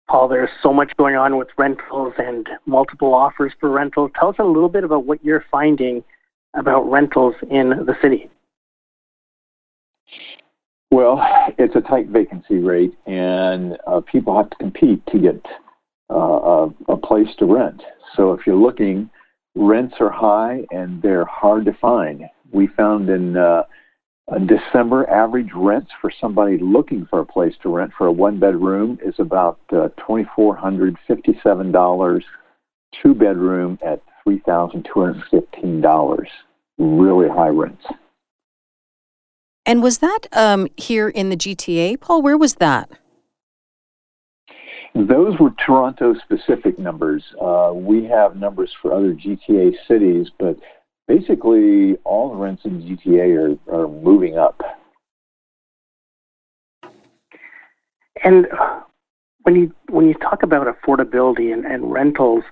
Paul, 0.08 0.28
there's 0.28 0.50
so 0.60 0.72
much 0.72 0.92
going 0.96 1.14
on 1.14 1.36
with 1.36 1.48
rentals 1.56 2.14
and 2.18 2.48
multiple 2.66 3.14
offers 3.14 3.52
for 3.60 3.70
rentals. 3.70 4.10
Tell 4.18 4.30
us 4.30 4.36
a 4.38 4.44
little 4.44 4.68
bit 4.68 4.84
about 4.84 5.06
what 5.06 5.24
you're 5.24 5.44
finding 5.50 6.02
about 6.54 6.90
rentals 6.90 7.34
in 7.50 7.70
the 7.70 7.94
city. 8.02 8.28
Well, 10.90 11.24
it's 11.58 11.74
a 11.74 11.80
tight 11.80 12.08
vacancy 12.08 12.58
rate, 12.58 12.94
and 13.06 13.78
uh, 13.86 14.00
people 14.00 14.36
have 14.36 14.50
to 14.50 14.56
compete 14.56 15.04
to 15.06 15.18
get 15.18 15.46
uh, 16.10 16.14
a, 16.14 16.74
a 16.88 16.96
place 16.96 17.28
to 17.38 17.46
rent. 17.46 17.82
So 18.16 18.32
if 18.32 18.46
you're 18.46 18.56
looking, 18.56 19.10
rents 19.54 19.94
are 20.00 20.11
high 20.11 20.64
and 20.70 21.00
they're 21.02 21.25
hard 21.25 21.64
to 21.66 21.73
find. 21.75 22.25
We 22.52 22.66
found 22.68 23.08
in 23.08 23.37
uh, 23.37 23.64
December, 24.46 25.08
average 25.11 25.50
rents 25.54 25.90
for 26.00 26.11
somebody 26.20 26.58
looking 26.58 27.06
for 27.11 27.20
a 27.20 27.26
place 27.26 27.54
to 27.62 27.68
rent 27.68 27.92
for 27.96 28.06
a 28.06 28.12
one 28.12 28.40
bedroom 28.40 28.99
is 29.04 29.14
about 29.18 29.61
uh, 29.70 29.90
$2,457. 30.08 32.23
Two 33.02 33.14
bedroom 33.14 33.78
at 33.84 34.00
$3,215. 34.26 36.26
Really 36.78 37.28
high 37.28 37.49
rents. 37.49 37.84
And 39.66 39.82
was 39.82 39.99
that 39.99 40.20
um, 40.32 40.68
here 40.76 41.08
in 41.08 41.30
the 41.30 41.37
GTA, 41.37 42.00
Paul? 42.00 42.23
Where 42.23 42.38
was 42.38 42.54
that? 42.56 42.90
Those 44.94 45.38
were 45.40 45.50
Toronto 45.64 46.14
specific 46.14 46.78
numbers. 46.78 47.24
Uh, 47.40 47.72
we 47.74 48.04
have 48.04 48.36
numbers 48.36 48.72
for 48.80 48.92
other 48.92 49.12
GTA 49.12 49.72
cities, 49.88 50.28
but 50.38 50.56
basically 51.08 51.96
all 52.04 52.30
the 52.30 52.36
rents 52.36 52.62
in 52.64 52.80
GTA 52.80 53.58
are, 53.68 53.74
are 53.74 53.88
moving 53.88 54.38
up. 54.38 54.60
And 58.22 58.46
when 59.42 59.56
you 59.56 59.74
when 59.90 60.06
you 60.06 60.14
talk 60.14 60.42
about 60.42 60.66
affordability 60.66 61.52
and, 61.52 61.64
and 61.64 61.90
rentals, 61.90 62.44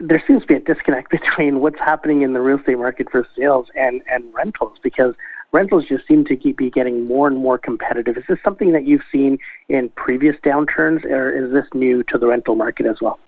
there 0.00 0.22
seems 0.26 0.42
to 0.42 0.46
be 0.46 0.54
a 0.54 0.60
disconnect 0.60 1.10
between 1.20 1.60
what's 1.60 1.78
happening 1.78 2.22
in 2.22 2.32
the 2.32 2.40
real 2.40 2.58
estate 2.58 2.78
market 2.78 3.08
for 3.10 3.26
sales 3.36 3.66
and, 3.74 4.02
and 4.10 4.24
rentals 4.32 4.78
because 4.82 5.14
rentals 5.52 5.84
just 5.88 6.06
seem 6.06 6.24
to 6.26 6.36
keep 6.36 6.58
be 6.58 6.70
getting 6.70 7.06
more 7.06 7.26
and 7.26 7.38
more 7.38 7.58
competitive. 7.58 8.16
Is 8.16 8.24
this 8.28 8.38
something 8.44 8.72
that 8.72 8.86
you've 8.86 9.02
seen 9.10 9.38
in 9.68 9.88
previous 9.90 10.36
downturns, 10.44 11.04
or 11.04 11.30
is 11.30 11.52
this 11.52 11.66
new 11.74 12.02
to 12.04 12.18
the 12.18 12.26
rental 12.26 12.54
market 12.54 12.86
as 12.86 12.96
well? 13.00 13.18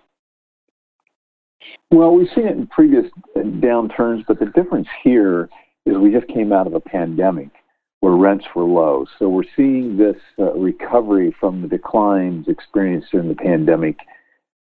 Well, 1.91 2.15
we've 2.15 2.29
seen 2.35 2.47
it 2.47 2.57
in 2.57 2.67
previous 2.67 3.07
downturns, 3.37 4.25
but 4.27 4.39
the 4.39 4.47
difference 4.47 4.89
here 5.03 5.49
is 5.87 5.97
we 5.97 6.11
just 6.11 6.29
came 6.29 6.53
out 6.53 6.67
of 6.67 6.75
a 6.75 6.81
pandemic 6.81 7.49
where 8.00 8.15
rents 8.15 8.47
were 8.55 8.65
low. 8.65 9.05
So 9.19 9.29
we're 9.29 9.45
seeing 9.57 9.97
this 9.97 10.17
uh, 10.39 10.55
recovery 10.55 11.35
from 11.39 11.62
the 11.62 11.69
declines 11.69 12.49
experienced 12.49 13.09
during 13.12 13.29
the 13.29 13.35
pandemic. 13.35 13.99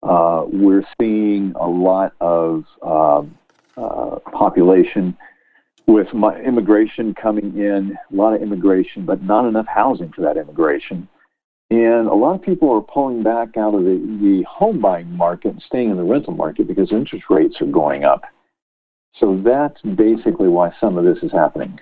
Uh, 0.02 0.46
we're 0.48 0.86
seeing 1.00 1.54
a 1.56 1.68
lot 1.68 2.14
of 2.20 2.66
uh, 2.82 3.24
uh 3.78 4.18
population 4.32 5.16
with 5.88 6.14
my 6.14 6.38
immigration 6.42 7.14
coming 7.14 7.58
in, 7.58 7.98
a 8.12 8.16
lot 8.16 8.34
of 8.34 8.42
immigration, 8.42 9.06
but 9.06 9.24
not 9.24 9.48
enough 9.48 9.68
housing 9.68 10.12
for 10.12 10.22
that 10.22 10.38
immigration. 10.38 11.08
And 11.70 12.08
a 12.08 12.14
lot 12.14 12.36
of 12.36 12.42
people 12.42 12.72
are 12.72 12.82
pulling 12.82 13.24
back 13.24 13.58
out 13.58 13.74
of 13.74 13.84
the, 13.84 13.96
the 14.22 14.46
home 14.50 14.80
buying 14.80 15.12
market 15.12 15.52
and 15.52 15.62
staying 15.62 15.90
in 15.90 15.98
the 15.98 16.04
rental 16.04 16.34
market 16.34 16.68
because 16.68 16.92
interest 16.92 17.26
rates 17.30 17.56
are 17.62 17.66
going 17.66 18.04
up. 18.04 18.24
So 19.20 19.42
that's 19.44 19.82
basically 19.82 20.48
why 20.48 20.72
some 20.80 20.98
of 20.98 21.04
this 21.04 21.24
is 21.24 21.32
happening. 21.32 21.80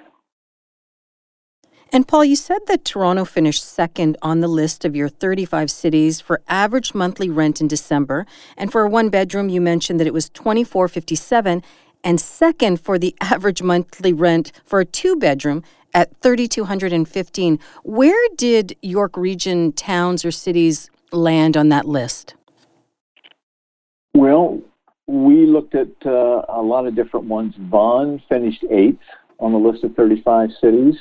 And 1.91 2.07
Paul, 2.07 2.25
you 2.25 2.35
said 2.35 2.59
that 2.67 2.83
Toronto 2.83 3.25
finished 3.25 3.63
second 3.63 4.17
on 4.21 4.39
the 4.39 4.47
list 4.47 4.85
of 4.85 4.95
your 4.95 5.07
35 5.07 5.69
cities 5.69 6.19
for 6.19 6.41
average 6.47 6.93
monthly 6.93 7.29
rent 7.29 7.61
in 7.61 7.67
December. 7.67 8.25
And 8.57 8.71
for 8.71 8.81
a 8.81 8.89
one 8.89 9.09
bedroom, 9.09 9.49
you 9.49 9.61
mentioned 9.61 9.99
that 9.99 10.07
it 10.07 10.13
was 10.13 10.29
2457 10.29 11.63
and 12.05 12.21
second 12.21 12.79
for 12.79 12.97
the 12.97 13.13
average 13.21 13.61
monthly 13.61 14.13
rent 14.13 14.53
for 14.65 14.79
a 14.79 14.85
two 14.85 15.17
bedroom 15.17 15.63
at 15.93 16.15
3215 16.21 17.59
where 17.83 18.29
did 18.37 18.77
york 18.81 19.17
region 19.17 19.73
towns 19.73 20.23
or 20.23 20.31
cities 20.31 20.89
land 21.11 21.57
on 21.57 21.69
that 21.69 21.85
list? 21.85 22.35
Well 24.13 24.61
we 25.07 25.45
looked 25.45 25.75
at 25.75 25.89
uh, 26.05 26.43
a 26.47 26.61
lot 26.61 26.87
of 26.87 26.95
different 26.95 27.27
ones. 27.27 27.53
Vaughan 27.59 28.21
finished 28.29 28.63
eighth 28.71 29.03
on 29.39 29.51
the 29.51 29.59
list 29.59 29.83
of 29.83 29.93
35 29.95 30.49
cities. 30.59 30.95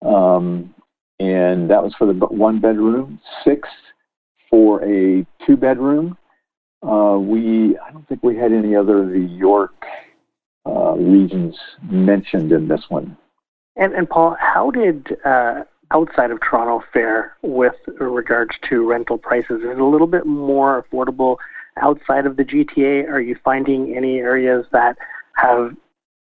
Um, 0.00 0.74
and 1.18 1.68
that 1.70 1.82
was 1.82 1.92
for 1.98 2.06
the 2.06 2.12
one 2.12 2.60
bedroom. 2.60 3.20
Sixth 3.44 3.72
for 4.52 4.84
a 4.84 5.26
two 5.46 5.56
bedroom 5.56 6.16
uh, 6.82 7.16
we 7.18 7.76
i 7.78 7.90
don't 7.90 8.06
think 8.08 8.22
we 8.22 8.36
had 8.36 8.52
any 8.52 8.76
other 8.76 9.02
of 9.02 9.08
the 9.08 9.20
york 9.20 9.74
uh, 10.66 10.94
regions 10.94 11.56
mentioned 11.90 12.52
in 12.52 12.68
this 12.68 12.82
one. 12.88 13.16
And, 13.76 13.92
and 13.94 14.08
Paul, 14.08 14.36
how 14.38 14.70
did 14.70 15.16
uh, 15.24 15.62
outside 15.92 16.30
of 16.30 16.40
Toronto 16.40 16.84
fare 16.92 17.36
with 17.42 17.74
regards 17.98 18.54
to 18.68 18.86
rental 18.86 19.18
prices? 19.18 19.62
Is 19.62 19.70
it 19.70 19.78
a 19.78 19.84
little 19.84 20.06
bit 20.06 20.26
more 20.26 20.84
affordable 20.84 21.36
outside 21.80 22.26
of 22.26 22.36
the 22.36 22.44
GTA? 22.44 23.08
Are 23.08 23.20
you 23.20 23.36
finding 23.44 23.96
any 23.96 24.18
areas 24.18 24.66
that 24.72 24.98
have 25.36 25.74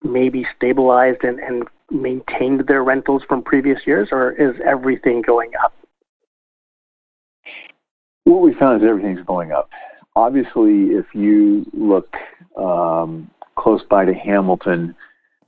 maybe 0.04 0.46
stabilized 0.56 1.24
and, 1.24 1.40
and 1.40 1.68
maintained 1.90 2.68
their 2.68 2.84
rentals 2.84 3.24
from 3.28 3.44
previous 3.44 3.80
years, 3.86 4.10
or 4.12 4.32
is 4.32 4.56
everything 4.66 5.22
going 5.22 5.52
up? 5.64 5.74
What 8.24 8.42
we 8.42 8.54
found 8.54 8.82
is 8.82 8.88
everything's 8.88 9.26
going 9.26 9.52
up. 9.52 9.70
obviously, 10.16 10.96
if 10.96 11.06
you 11.14 11.66
look 11.74 12.14
um, 12.56 13.30
close 13.62 13.82
by 13.89 14.06
to 14.06 14.13
Hamilton, 14.13 14.96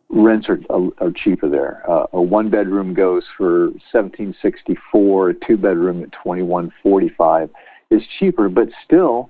rents 0.10 0.48
are, 0.48 0.60
are 0.70 1.12
cheaper 1.12 1.50
there. 1.50 1.84
Uh, 1.89 2.05
a 2.13 2.22
one 2.22 2.50
bedroom 2.50 2.93
goes 2.93 3.24
for 3.38 3.67
1764, 3.91 5.29
a 5.29 5.34
two 5.46 5.58
bedroom 5.58 6.03
at 6.03 6.12
2145 6.12 7.50
is 7.89 8.01
cheaper, 8.20 8.50
but 8.50 8.70
still, 8.86 9.29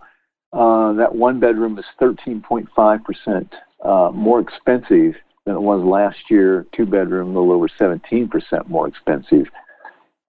uh, 0.51 0.93
that 0.93 1.15
one 1.15 1.39
bedroom 1.39 1.79
is 1.79 1.85
13.5 2.01 3.03
percent 3.03 3.53
uh, 3.83 4.11
more 4.13 4.39
expensive 4.39 5.15
than 5.45 5.55
it 5.55 5.61
was 5.61 5.83
last 5.83 6.17
year. 6.29 6.65
Two 6.75 6.85
bedroom, 6.85 7.35
a 7.35 7.39
little 7.39 7.53
over 7.53 7.69
17 7.77 8.27
percent 8.27 8.69
more 8.69 8.87
expensive. 8.87 9.45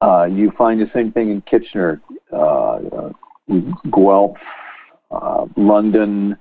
Uh, 0.01 0.25
you 0.25 0.53
find 0.57 0.81
the 0.81 0.91
same 0.95 1.11
thing 1.13 1.31
in 1.31 1.41
Kitchener, 1.43 2.01
uh, 2.33 2.77
uh, 2.77 3.11
Guelph, 3.91 4.37
uh, 5.11 5.47
London, 5.57 6.37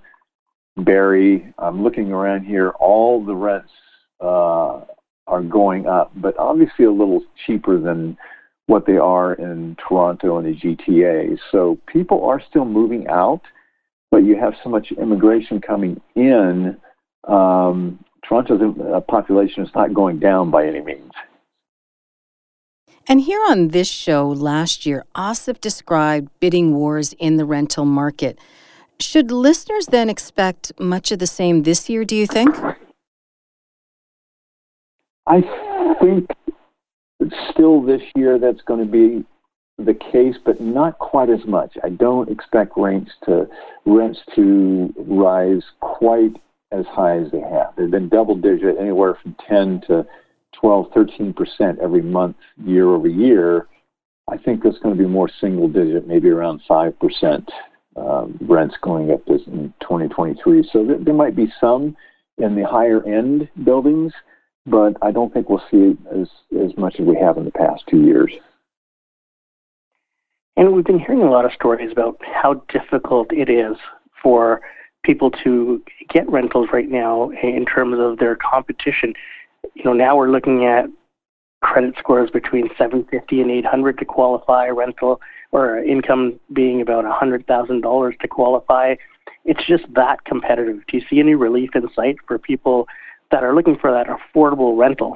Barrie. 0.77 1.53
I'm 1.57 1.83
looking 1.83 2.11
around 2.11 2.45
here. 2.45 2.69
All 2.69 3.23
the 3.23 3.35
rents 3.35 3.71
uh, 4.19 4.81
are 5.27 5.41
going 5.41 5.87
up, 5.87 6.11
but 6.15 6.37
obviously 6.37 6.85
a 6.85 6.91
little 6.91 7.21
cheaper 7.45 7.79
than 7.79 8.17
what 8.67 8.85
they 8.85 8.97
are 8.97 9.33
in 9.33 9.75
Toronto 9.87 10.37
and 10.37 10.47
the 10.47 10.59
GTA. 10.59 11.37
So 11.51 11.77
people 11.87 12.25
are 12.25 12.41
still 12.49 12.65
moving 12.65 13.07
out, 13.07 13.41
but 14.09 14.17
you 14.17 14.37
have 14.37 14.53
so 14.63 14.69
much 14.69 14.91
immigration 14.93 15.59
coming 15.61 16.01
in. 16.15 16.77
Um, 17.27 18.03
Toronto's 18.27 18.61
uh, 18.61 19.01
population 19.01 19.63
is 19.63 19.69
not 19.75 19.93
going 19.93 20.19
down 20.19 20.49
by 20.49 20.65
any 20.65 20.81
means. 20.81 21.11
And 23.05 23.19
here 23.19 23.41
on 23.49 23.69
this 23.69 23.89
show 23.89 24.29
last 24.29 24.85
year, 24.85 25.03
Asif 25.13 25.59
described 25.59 26.29
bidding 26.39 26.73
wars 26.73 27.11
in 27.13 27.35
the 27.35 27.43
rental 27.43 27.83
market. 27.83 28.39
Should 29.03 29.31
listeners 29.31 29.87
then 29.87 30.09
expect 30.09 30.71
much 30.79 31.11
of 31.11 31.19
the 31.19 31.27
same 31.27 31.63
this 31.63 31.89
year, 31.89 32.05
do 32.05 32.15
you 32.15 32.25
think? 32.25 32.55
I 35.27 35.41
think 36.01 36.29
still 37.51 37.81
this 37.81 38.01
year 38.15 38.39
that's 38.39 38.61
going 38.61 38.79
to 38.79 38.91
be 38.91 39.25
the 39.77 39.93
case, 39.93 40.35
but 40.43 40.61
not 40.61 40.99
quite 40.99 41.29
as 41.29 41.45
much. 41.45 41.75
I 41.83 41.89
don't 41.89 42.29
expect 42.29 42.73
rents 42.77 43.11
to 43.25 43.47
rents 43.85 44.19
to 44.35 44.93
rise 44.97 45.63
quite 45.81 46.41
as 46.71 46.85
high 46.85 47.17
as 47.17 47.29
they 47.31 47.41
have. 47.41 47.73
They've 47.77 47.91
been 47.91 48.09
double 48.09 48.35
digit, 48.35 48.77
anywhere 48.79 49.17
from 49.21 49.35
10 49.47 49.81
to 49.87 50.05
12, 50.53 50.87
13 50.93 51.33
percent 51.33 51.79
every 51.79 52.01
month, 52.01 52.37
year 52.65 52.87
over 52.87 53.07
year. 53.07 53.67
I 54.29 54.37
think 54.37 54.63
it's 54.63 54.79
going 54.79 54.95
to 54.97 55.03
be 55.03 55.09
more 55.09 55.29
single 55.41 55.67
digit, 55.67 56.07
maybe 56.07 56.29
around 56.29 56.61
five 56.67 56.97
percent 56.99 57.49
um, 57.95 58.37
rents 58.41 58.75
going 58.81 59.11
up 59.11 59.25
this 59.25 59.41
in 59.47 59.73
2023. 59.81 60.69
So 60.71 60.85
th- 60.85 60.99
there 61.01 61.13
might 61.13 61.35
be 61.35 61.51
some 61.59 61.95
in 62.37 62.55
the 62.55 62.67
higher 62.67 63.05
end 63.05 63.47
buildings 63.63 64.13
but 64.65 64.95
I 65.01 65.11
don't 65.11 65.33
think 65.33 65.49
we'll 65.49 65.63
see 65.69 65.97
as 66.11 66.27
as 66.61 66.75
much 66.77 66.99
as 66.99 67.05
we 67.05 67.17
have 67.17 67.37
in 67.37 67.45
the 67.45 67.51
past 67.51 67.83
two 67.89 68.01
years. 68.01 68.31
And 70.55 70.73
we've 70.73 70.85
been 70.85 70.99
hearing 70.99 71.21
a 71.21 71.31
lot 71.31 71.45
of 71.45 71.51
stories 71.53 71.91
about 71.91 72.19
how 72.23 72.63
difficult 72.69 73.31
it 73.33 73.49
is 73.49 73.75
for 74.21 74.61
people 75.03 75.31
to 75.43 75.81
get 76.09 76.29
rentals 76.29 76.69
right 76.71 76.89
now 76.89 77.31
in 77.31 77.65
terms 77.65 77.97
of 77.99 78.19
their 78.19 78.35
competition. 78.35 79.13
You 79.73 79.83
know, 79.83 79.93
now 79.93 80.15
we're 80.15 80.29
looking 80.29 80.65
at 80.65 80.85
credit 81.61 81.95
scores 81.97 82.29
between 82.29 82.69
750 82.77 83.41
and 83.41 83.51
800 83.51 83.97
to 83.97 84.05
qualify 84.05 84.67
a 84.67 84.73
rental 84.73 85.19
or 85.53 85.77
income 85.77 86.39
being 86.51 86.81
about 86.81 87.05
$100,000 87.05 88.19
to 88.19 88.27
qualify. 88.27 88.95
It's 89.45 89.65
just 89.67 89.83
that 89.93 90.25
competitive. 90.25 90.81
Do 90.87 90.97
you 90.97 91.03
see 91.09 91.19
any 91.19 91.35
relief 91.35 91.69
in 91.75 91.87
sight 91.95 92.15
for 92.27 92.39
people 92.39 92.87
that 93.29 93.43
are 93.43 93.53
looking 93.53 93.77
for 93.77 93.91
that 93.91 94.07
affordable 94.07 94.77
rental? 94.77 95.15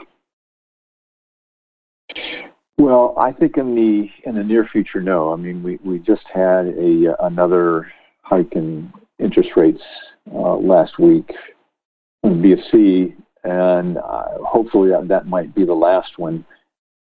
Well, 2.77 3.15
I 3.17 3.31
think 3.31 3.57
in 3.57 3.73
the 3.73 4.09
in 4.29 4.35
the 4.35 4.43
near 4.43 4.67
future, 4.71 5.01
no. 5.01 5.33
I 5.33 5.35
mean, 5.35 5.63
we, 5.63 5.79
we 5.83 5.97
just 5.97 6.25
had 6.31 6.67
a 6.67 7.15
another 7.25 7.91
hike 8.21 8.53
in 8.53 8.93
interest 9.17 9.49
rates 9.55 9.81
uh, 10.31 10.55
last 10.57 10.99
week 10.99 11.33
in 12.23 12.41
BFC, 12.41 13.15
and 13.43 13.97
uh, 13.97 14.37
hopefully 14.45 14.91
that, 14.91 15.07
that 15.07 15.25
might 15.25 15.55
be 15.55 15.65
the 15.65 15.73
last 15.73 16.19
one. 16.19 16.45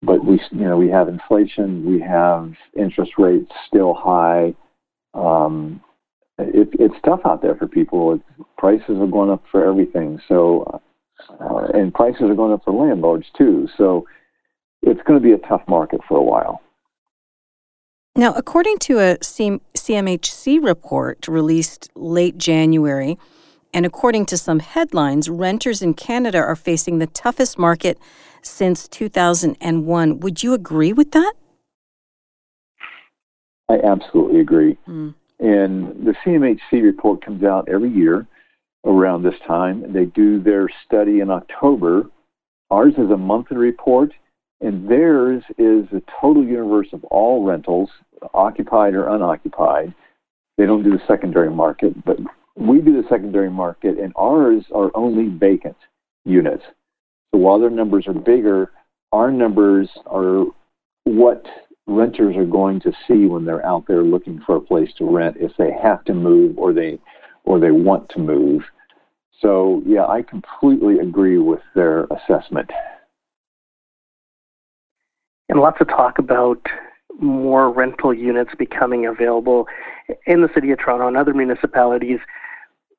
But 0.03 0.25
we, 0.25 0.41
you 0.51 0.65
know, 0.67 0.77
we 0.77 0.89
have 0.89 1.09
inflation, 1.09 1.85
we 1.85 2.01
have 2.01 2.53
interest 2.77 3.13
rates 3.19 3.53
still 3.69 3.95
high. 3.95 4.55
Um, 5.15 5.81
it, 6.39 6.69
it's 6.79 6.95
tough 7.05 7.21
out 7.25 7.43
there 7.43 7.55
for 7.55 7.69
people. 7.69 8.15
It's, 8.15 8.49
prices 8.59 8.97
are 8.99 9.07
going 9.07 9.31
up 9.31 9.45
for 9.51 9.65
everything. 9.65 10.21
So 10.29 10.81
uh, 11.41 11.67
and 11.75 11.93
prices 11.93 12.23
are 12.23 12.35
going 12.35 12.53
up 12.53 12.65
for 12.65 12.73
landlords 12.73 13.27
too. 13.37 13.69
So 13.77 14.07
it's 14.83 15.01
going 15.07 15.21
to 15.21 15.23
be 15.23 15.33
a 15.33 15.49
tough 15.49 15.63
market 15.69 16.01
for 16.09 16.19
a 16.19 16.23
while. 16.23 16.61
Now, 18.15 18.35
according 18.35 18.79
to 18.81 18.99
a 18.99 19.17
CMHC 19.19 20.63
report 20.63 21.27
released 21.29 21.91
late 21.95 22.37
January, 22.37 23.19
and 23.73 23.87
according 23.87 24.27
to 24.27 24.37
some 24.37 24.59
headlines, 24.59 25.29
renters 25.29 25.83
in 25.83 25.95
Canada 25.95 26.39
are 26.39 26.57
facing 26.57 26.99
the 26.99 27.07
toughest 27.07 27.59
market 27.59 27.99
since 28.43 28.87
2001. 28.89 30.21
Would 30.21 30.43
you 30.43 30.55
agree 30.55 30.93
with 30.93 31.13
that? 31.13 31.33
I 33.69 33.79
absolutely 33.85 34.41
agree. 34.41 34.77
Mm. 34.87 35.15
And 35.39 36.07
the 36.07 36.15
CMHC 36.25 36.83
report 36.83 37.25
comes 37.25 37.43
out 37.43 37.69
every 37.69 37.91
year 37.91 38.27
around 38.85 39.23
this 39.23 39.35
time. 39.47 39.93
They 39.93 40.05
do 40.05 40.43
their 40.43 40.69
study 40.85 41.21
in 41.21 41.31
October. 41.31 42.05
Ours 42.71 42.95
is 42.99 43.11
a 43.11 43.17
monthly 43.17 43.57
report, 43.57 44.13
and 44.61 44.89
theirs 44.89 45.43
is 45.59 45.87
the 45.91 46.03
total 46.21 46.45
universe 46.45 46.89
of 46.93 47.05
all 47.05 47.45
rentals, 47.45 47.91
occupied 48.35 48.95
or 48.95 49.09
unoccupied. 49.09 49.95
They 50.59 50.67
don't 50.67 50.83
do 50.83 50.91
the 50.91 51.03
secondary 51.09 51.51
market, 51.51 52.05
but 52.05 52.19
we 52.57 52.81
do 52.81 53.01
the 53.01 53.09
secondary 53.09 53.51
market, 53.51 53.99
and 53.99 54.13
ours 54.17 54.65
are 54.75 54.91
only 54.95 55.29
vacant 55.37 55.77
units. 56.25 56.63
So 57.33 57.39
while 57.39 57.59
their 57.59 57.71
numbers 57.71 58.07
are 58.07 58.15
bigger, 58.15 58.71
our 59.13 59.31
numbers 59.31 59.89
are 60.07 60.45
what 61.05 61.45
renters 61.87 62.37
are 62.37 62.47
going 62.47 62.81
to 62.81 62.93
see 63.09 63.27
when 63.27 63.45
they're 63.45 63.65
out 63.67 63.85
there 63.89 64.03
looking 64.03 64.41
for 64.47 64.57
a 64.57 64.61
place 64.61 64.91
to 64.99 65.05
rent 65.05 65.37
if 65.41 65.53
they 65.59 65.71
have 65.83 66.05
to 66.05 66.15
move 66.15 66.59
or 66.59 66.73
they 66.73 66.99
or 67.45 67.59
they 67.59 67.73
want 67.73 68.09
to 68.11 68.21
move. 68.21 68.63
So, 69.41 69.83
yeah, 69.85 70.07
I 70.07 70.23
completely 70.23 71.01
agree 71.01 71.39
with 71.39 71.61
their 71.75 72.05
assessment. 72.05 72.71
And 75.49 75.61
lots 75.61 75.79
of 75.81 75.89
talk 75.89 76.19
about 76.19 76.61
more 77.21 77.71
rental 77.71 78.13
units 78.15 78.53
becoming 78.59 79.07
available 79.07 79.67
in 80.27 80.43
the 80.43 80.49
city 80.55 80.71
of 80.71 80.79
Toronto 80.79 81.09
and 81.09 81.17
other 81.17 81.35
municipalities. 81.35 82.19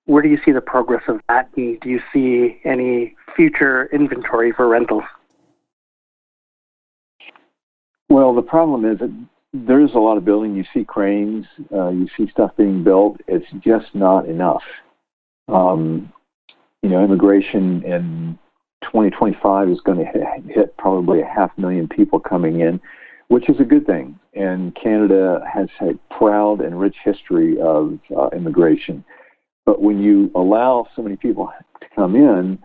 Where 0.05 0.21
do 0.21 0.29
you 0.29 0.37
see 0.43 0.51
the 0.51 0.61
progress 0.61 1.03
of 1.07 1.21
that? 1.29 1.49
And 1.55 1.79
do 1.79 1.89
you 1.89 2.01
see 2.11 2.59
any 2.65 3.15
future 3.35 3.89
inventory 3.93 4.51
for 4.51 4.67
rentals? 4.67 5.03
Well, 8.09 8.35
the 8.35 8.41
problem 8.41 8.85
is 8.85 8.99
that 8.99 9.11
there's 9.53 9.93
a 9.93 9.99
lot 9.99 10.17
of 10.17 10.25
building. 10.25 10.55
You 10.55 10.65
see 10.73 10.83
cranes, 10.83 11.45
uh, 11.71 11.89
you 11.89 12.07
see 12.17 12.29
stuff 12.29 12.51
being 12.57 12.83
built. 12.83 13.21
It's 13.27 13.45
just 13.59 13.93
not 13.95 14.27
enough. 14.27 14.63
Um, 15.47 16.11
you 16.81 16.89
know, 16.89 17.03
immigration 17.03 17.83
in 17.83 18.37
2025 18.83 19.69
is 19.69 19.81
going 19.81 19.99
to 19.99 20.05
hit, 20.05 20.21
hit 20.47 20.77
probably 20.77 21.21
a 21.21 21.25
half 21.25 21.57
million 21.57 21.87
people 21.87 22.19
coming 22.19 22.59
in, 22.59 22.81
which 23.33 23.49
is 23.49 23.59
a 23.59 23.63
good 23.63 23.83
thing. 23.87 24.19
And 24.35 24.75
Canada 24.75 25.43
has 25.51 25.67
a 25.81 25.97
proud 26.15 26.61
and 26.61 26.79
rich 26.79 26.97
history 27.03 27.59
of 27.59 27.97
uh, 28.15 28.29
immigration. 28.29 29.03
But 29.65 29.81
when 29.81 29.99
you 29.99 30.29
allow 30.35 30.87
so 30.95 31.01
many 31.01 31.15
people 31.15 31.51
to 31.81 31.87
come 31.95 32.15
in, 32.15 32.59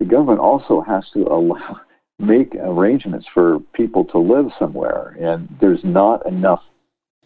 the 0.00 0.04
government 0.04 0.40
also 0.40 0.82
has 0.82 1.04
to 1.14 1.20
allow 1.20 1.80
make 2.18 2.54
arrangements 2.56 3.26
for 3.32 3.60
people 3.72 4.04
to 4.04 4.18
live 4.18 4.50
somewhere, 4.58 5.16
and 5.18 5.48
there's 5.62 5.82
not 5.82 6.26
enough 6.26 6.62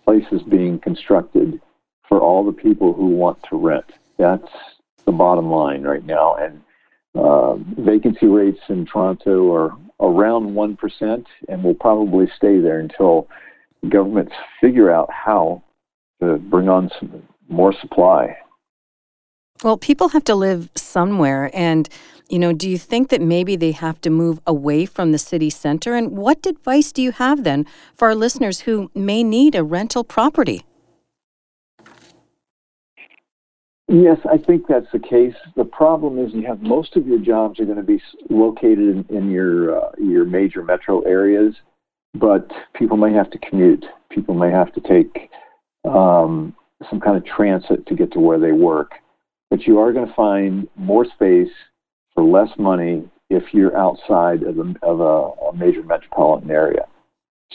places 0.04 0.40
being 0.48 0.78
constructed 0.78 1.60
for 2.08 2.20
all 2.20 2.44
the 2.44 2.52
people 2.52 2.92
who 2.92 3.08
want 3.08 3.36
to 3.50 3.56
rent. 3.56 3.84
That's 4.16 4.52
the 5.06 5.12
bottom 5.12 5.50
line 5.50 5.82
right 5.82 6.06
now, 6.06 6.36
and 6.36 6.62
uh, 7.18 7.56
vacancy 7.82 8.26
rates 8.26 8.60
in 8.68 8.86
Toronto 8.86 9.52
are 9.52 9.76
around 10.00 10.54
one 10.54 10.76
percent, 10.76 11.26
and 11.48 11.62
will 11.62 11.74
probably 11.74 12.30
stay 12.36 12.60
there 12.60 12.78
until 12.78 13.28
governments 13.88 14.34
figure 14.60 14.90
out 14.90 15.10
how 15.10 15.62
to 16.20 16.36
bring 16.36 16.68
on 16.68 16.90
some 16.98 17.22
more 17.48 17.74
supply. 17.80 18.36
Well, 19.62 19.78
people 19.78 20.10
have 20.10 20.24
to 20.24 20.34
live 20.34 20.70
somewhere, 20.74 21.50
and 21.54 21.88
you 22.28 22.38
know, 22.38 22.52
do 22.52 22.68
you 22.68 22.76
think 22.76 23.08
that 23.10 23.22
maybe 23.22 23.56
they 23.56 23.72
have 23.72 24.00
to 24.00 24.10
move 24.10 24.40
away 24.46 24.84
from 24.84 25.12
the 25.12 25.18
city 25.18 25.48
center? 25.48 25.94
And 25.94 26.16
what 26.16 26.44
advice 26.44 26.90
do 26.92 27.00
you 27.00 27.12
have 27.12 27.44
then 27.44 27.66
for 27.94 28.08
our 28.08 28.14
listeners 28.14 28.60
who 28.60 28.90
may 28.94 29.22
need 29.22 29.54
a 29.54 29.62
rental 29.62 30.02
property? 30.02 30.64
Yes, 33.88 34.18
I 34.28 34.36
think 34.36 34.64
that's 34.68 34.90
the 34.92 34.98
case. 34.98 35.34
The 35.56 35.64
problem 35.64 36.18
is 36.18 36.34
you 36.34 36.44
have 36.46 36.60
most 36.60 36.96
of 36.96 37.06
your 37.06 37.20
jobs 37.20 37.60
are 37.60 37.64
going 37.64 37.76
to 37.76 37.84
be 37.84 38.02
located 38.30 38.78
in, 38.78 39.16
in 39.16 39.30
your 39.30 39.78
uh, 39.78 39.90
your 39.96 40.24
major 40.24 40.64
metro 40.64 41.02
areas, 41.02 41.54
but 42.14 42.50
people 42.74 42.96
may 42.96 43.12
have 43.12 43.30
to 43.30 43.38
commute. 43.38 43.84
People 44.10 44.34
may 44.34 44.50
have 44.50 44.72
to 44.74 44.80
take 44.80 45.30
um, 45.84 46.54
some 46.90 46.98
kind 46.98 47.16
of 47.16 47.24
transit 47.24 47.86
to 47.86 47.94
get 47.94 48.12
to 48.12 48.18
where 48.18 48.40
they 48.40 48.50
work. 48.50 48.90
But 49.50 49.68
you 49.68 49.78
are 49.78 49.92
going 49.92 50.08
to 50.08 50.14
find 50.14 50.66
more 50.74 51.04
space 51.04 51.52
for 52.12 52.24
less 52.24 52.48
money 52.58 53.08
if 53.30 53.44
you're 53.52 53.76
outside 53.76 54.42
of 54.42 54.58
a, 54.58 54.74
of 54.82 55.00
a, 55.00 55.48
a 55.48 55.56
major 55.56 55.84
metropolitan 55.84 56.50
area. 56.50 56.86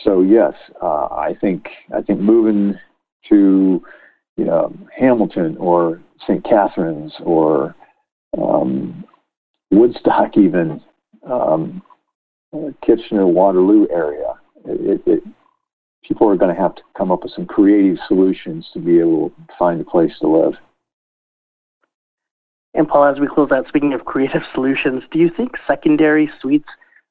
So 0.05 0.21
yes, 0.21 0.53
uh, 0.81 1.07
I 1.11 1.35
think 1.41 1.67
I 1.93 2.01
think 2.01 2.21
moving 2.21 2.79
to 3.27 3.83
you 4.37 4.45
know 4.45 4.73
Hamilton 4.97 5.57
or 5.57 6.01
St. 6.27 6.43
Catharines 6.43 7.13
or 7.23 7.75
um, 8.37 9.03
Woodstock, 9.71 10.37
even 10.37 10.81
um, 11.29 11.81
Kitchener, 12.85 13.27
Waterloo 13.27 13.87
area. 13.91 14.33
It, 14.65 15.01
it, 15.05 15.23
people 16.03 16.29
are 16.29 16.35
going 16.35 16.53
to 16.53 16.61
have 16.61 16.75
to 16.75 16.81
come 16.97 17.11
up 17.11 17.23
with 17.23 17.33
some 17.33 17.45
creative 17.45 17.97
solutions 18.07 18.67
to 18.73 18.79
be 18.79 18.99
able 18.99 19.29
to 19.29 19.35
find 19.57 19.81
a 19.81 19.85
place 19.85 20.11
to 20.21 20.27
live. 20.27 20.53
And 22.73 22.87
Paul, 22.87 23.05
as 23.05 23.19
we 23.19 23.27
close 23.27 23.51
out, 23.51 23.67
speaking 23.67 23.93
of 23.93 24.05
creative 24.05 24.43
solutions, 24.53 25.03
do 25.11 25.19
you 25.19 25.29
think 25.35 25.51
secondary 25.67 26.29
suites 26.41 26.69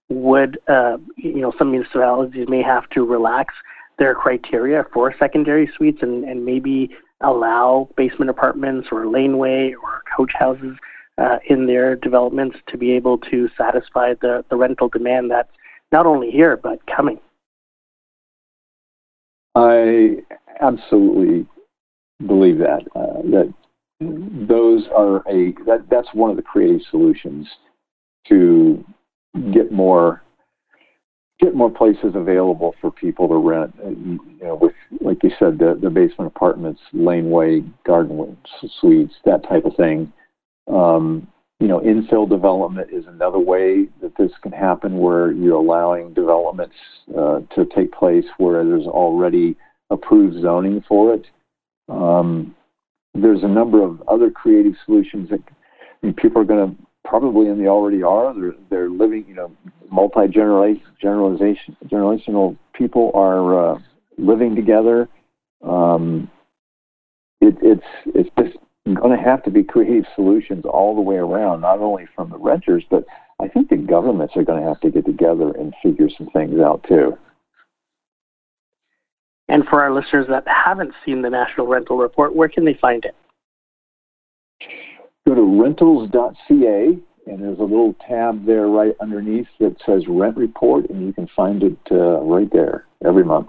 would, 0.09 0.59
uh, 0.69 0.97
you 1.17 1.41
know, 1.41 1.53
some 1.59 1.71
municipalities 1.71 2.49
may 2.49 2.63
have 2.63 2.89
to 2.91 3.05
relax 3.05 3.55
their 3.99 4.15
criteria 4.15 4.85
for 4.93 5.15
secondary 5.19 5.71
suites 5.77 5.99
and, 6.03 6.25
and 6.25 6.45
maybe 6.45 6.91
allow 7.23 7.89
basement 7.97 8.31
apartments 8.31 8.89
or 8.91 9.07
laneway 9.07 9.75
or 9.83 10.03
coach 10.17 10.33
houses 10.39 10.77
uh, 11.19 11.39
in 11.49 11.67
their 11.67 11.97
developments 11.97 12.57
to 12.69 12.79
be 12.79 12.93
able 12.93 13.19
to 13.19 13.49
satisfy 13.57 14.15
the, 14.21 14.45
the 14.51 14.57
rental 14.57 14.89
demand 14.89 15.31
that's 15.31 15.51
not 15.93 16.07
only 16.07 16.31
here 16.31 16.57
but 16.57 16.79
coming. 16.87 17.19
I 19.55 20.19
absolutely 20.61 21.47
believe 22.27 22.59
that 22.59 22.83
uh, 22.95 23.23
that 23.31 23.53
those 24.01 24.85
are 24.97 25.17
a 25.29 25.53
that 25.67 25.87
that's 25.91 26.09
one 26.15 26.31
of 26.31 26.37
the 26.37 26.43
creative 26.43 26.81
solutions 26.91 27.49
to 28.29 28.85
get 29.53 29.73
more 29.73 30.23
get 31.41 31.55
more 31.55 31.71
places 31.71 32.13
available 32.15 32.75
for 32.81 32.91
people 32.91 33.29
to 33.29 33.37
rent. 33.37 33.75
Uh, 33.85 33.91
you 33.91 34.39
know, 34.43 34.55
with 34.55 34.73
like 35.01 35.23
you 35.23 35.31
said, 35.39 35.59
the 35.59 35.79
the 35.81 35.91
basement 35.91 36.33
apartments, 36.35 36.81
laneway, 36.93 37.63
garden 37.87 38.37
suites, 38.81 39.15
that 39.25 39.43
type 39.49 39.65
of 39.65 39.75
thing. 39.77 40.13
Um, 40.69 41.27
you 41.59 41.69
know, 41.69 41.81
infill 41.81 42.29
development 42.29 42.89
is 42.91 43.05
another 43.07 43.39
way 43.39 43.87
that 44.01 44.17
this 44.17 44.31
can 44.43 44.53
happen, 44.53 44.99
where 44.99 45.33
you're 45.33 45.57
allowing 45.57 46.15
developments 46.15 46.77
uh, 47.17 47.41
to 47.55 47.67
take 47.75 47.93
place 47.93 48.25
where 48.39 48.65
there's 48.65 48.87
already 48.87 49.57
approved 49.91 50.41
zoning 50.41 50.83
for 50.89 51.15
it. 51.15 51.27
Um, 51.89 52.55
there's 53.15 53.43
a 53.43 53.49
number 53.49 53.83
of 53.83 54.03
other 54.09 54.31
creative 54.31 54.75
solutions 54.87 55.29
that 55.31 55.41
I 56.03 56.07
mean, 56.07 56.15
people 56.15 56.41
are 56.41 56.47
going 56.47 56.71
to 56.71 56.83
probably, 57.05 57.49
and 57.49 57.61
they 57.61 57.69
already 57.69 58.03
are. 58.03 58.35
They're 58.35 58.55
they're 58.71 58.91
living, 58.91 59.25
you 59.29 59.35
know, 59.35 59.53
multi 59.91 60.29
generalization 60.29 61.77
generational 61.91 62.57
people 62.75 63.11
are 63.15 63.75
uh, 63.75 63.79
living 64.19 64.55
together. 64.55 65.09
Um, 65.63 66.31
it, 67.41 67.57
it's 67.63 67.87
it's 68.07 68.31
just 68.39 68.57
going 68.87 69.17
to 69.17 69.23
have 69.23 69.43
to 69.45 69.51
be 69.51 69.63
creative 69.63 70.05
solutions 70.15 70.65
all 70.65 70.95
the 70.95 71.01
way 71.01 71.17
around, 71.17 71.61
not 71.61 71.79
only 71.81 72.07
from 72.15 72.31
the 72.31 72.39
renters, 72.39 72.85
but 72.91 73.05
I 73.41 73.49
think 73.49 73.69
the 73.69 73.77
governments 73.77 74.35
are 74.37 74.45
going 74.45 74.61
to 74.63 74.69
have 74.69 74.81
to 74.81 74.91
get 74.91 75.07
together 75.07 75.51
and 75.53 75.75
figure 75.83 76.09
some 76.17 76.29
things 76.29 76.61
out 76.61 76.85
too. 76.89 77.17
And 79.49 79.65
for 79.67 79.83
our 79.83 79.93
listeners 79.93 80.27
that 80.29 80.45
haven't 80.47 80.93
seen 81.05 81.23
the 81.23 81.31
National 81.31 81.67
Rental 81.67 81.97
Report, 81.97 82.35
where 82.35 82.49
can 82.49 82.65
they 82.65 82.75
find 82.75 83.05
it? 83.05 83.17
Go 85.31 85.37
to 85.37 85.63
rentals.ca, 85.63 86.99
and 87.29 87.41
there's 87.41 87.61
a 87.61 87.63
little 87.63 87.95
tab 88.09 88.45
there 88.47 88.67
right 88.67 88.97
underneath 89.01 89.47
that 89.61 89.77
says 89.87 90.09
Rent 90.09 90.37
Report, 90.37 90.91
and 90.91 91.07
you 91.07 91.13
can 91.13 91.29
find 91.37 91.63
it 91.63 91.79
uh, 91.93 92.19
right 92.23 92.51
there 92.53 92.87
every 93.07 93.23
month. 93.23 93.47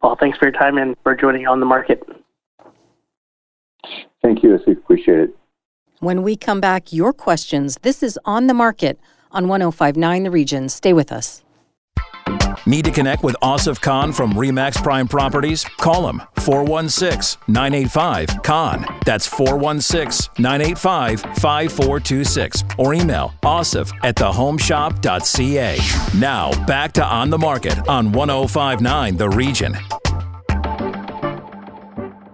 Well, 0.00 0.16
thanks 0.20 0.38
for 0.38 0.44
your 0.44 0.52
time 0.52 0.78
and 0.78 0.94
for 1.02 1.16
joining 1.16 1.48
on 1.48 1.58
the 1.58 1.66
market. 1.66 2.04
Thank 4.22 4.44
you. 4.44 4.54
I 4.54 4.70
appreciate 4.70 5.18
it. 5.18 5.36
When 5.98 6.22
we 6.22 6.36
come 6.36 6.60
back, 6.60 6.92
your 6.92 7.12
questions. 7.12 7.76
This 7.82 8.00
is 8.00 8.16
On 8.24 8.46
the 8.46 8.54
Market 8.54 9.00
on 9.32 9.48
1059 9.48 10.22
The 10.22 10.30
Region. 10.30 10.68
Stay 10.68 10.92
with 10.92 11.10
us. 11.10 11.42
Need 12.68 12.84
to 12.86 12.90
connect 12.90 13.22
with 13.22 13.36
Asif 13.42 13.80
Khan 13.80 14.10
from 14.10 14.32
Remax 14.32 14.82
Prime 14.82 15.06
Properties? 15.06 15.64
Call 15.78 16.08
him 16.08 16.20
416 16.38 17.40
985 17.46 18.42
Khan. 18.42 18.84
That's 19.04 19.24
416 19.24 20.32
985 20.42 21.20
5426. 21.20 22.64
Or 22.76 22.92
email 22.92 23.32
asif 23.44 23.92
at 24.02 24.16
thehomeshop.ca. 24.16 26.18
Now, 26.18 26.66
back 26.66 26.90
to 26.94 27.04
On 27.04 27.30
the 27.30 27.38
Market 27.38 27.88
on 27.88 28.10
1059 28.10 29.16
The 29.16 29.28
Region. 29.28 29.76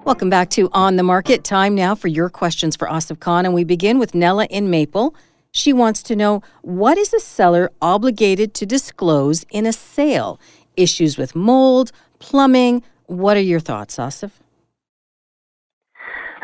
Welcome 0.06 0.30
back 0.30 0.48
to 0.50 0.70
On 0.72 0.96
the 0.96 1.02
Market. 1.02 1.44
Time 1.44 1.74
now 1.74 1.94
for 1.94 2.08
your 2.08 2.30
questions 2.30 2.74
for 2.74 2.88
Asif 2.88 3.20
Khan. 3.20 3.44
And 3.44 3.54
we 3.54 3.64
begin 3.64 3.98
with 3.98 4.14
Nella 4.14 4.46
in 4.46 4.70
Maple. 4.70 5.14
She 5.52 5.74
wants 5.74 6.02
to 6.04 6.16
know 6.16 6.42
what 6.62 6.96
is 6.96 7.12
a 7.12 7.20
seller 7.20 7.70
obligated 7.82 8.54
to 8.54 8.66
disclose 8.66 9.44
in 9.50 9.66
a 9.66 9.72
sale? 9.72 10.40
Issues 10.78 11.18
with 11.18 11.36
mold, 11.36 11.92
plumbing. 12.18 12.82
What 13.04 13.36
are 13.36 13.40
your 13.40 13.60
thoughts, 13.60 13.98
Asif? 13.98 14.30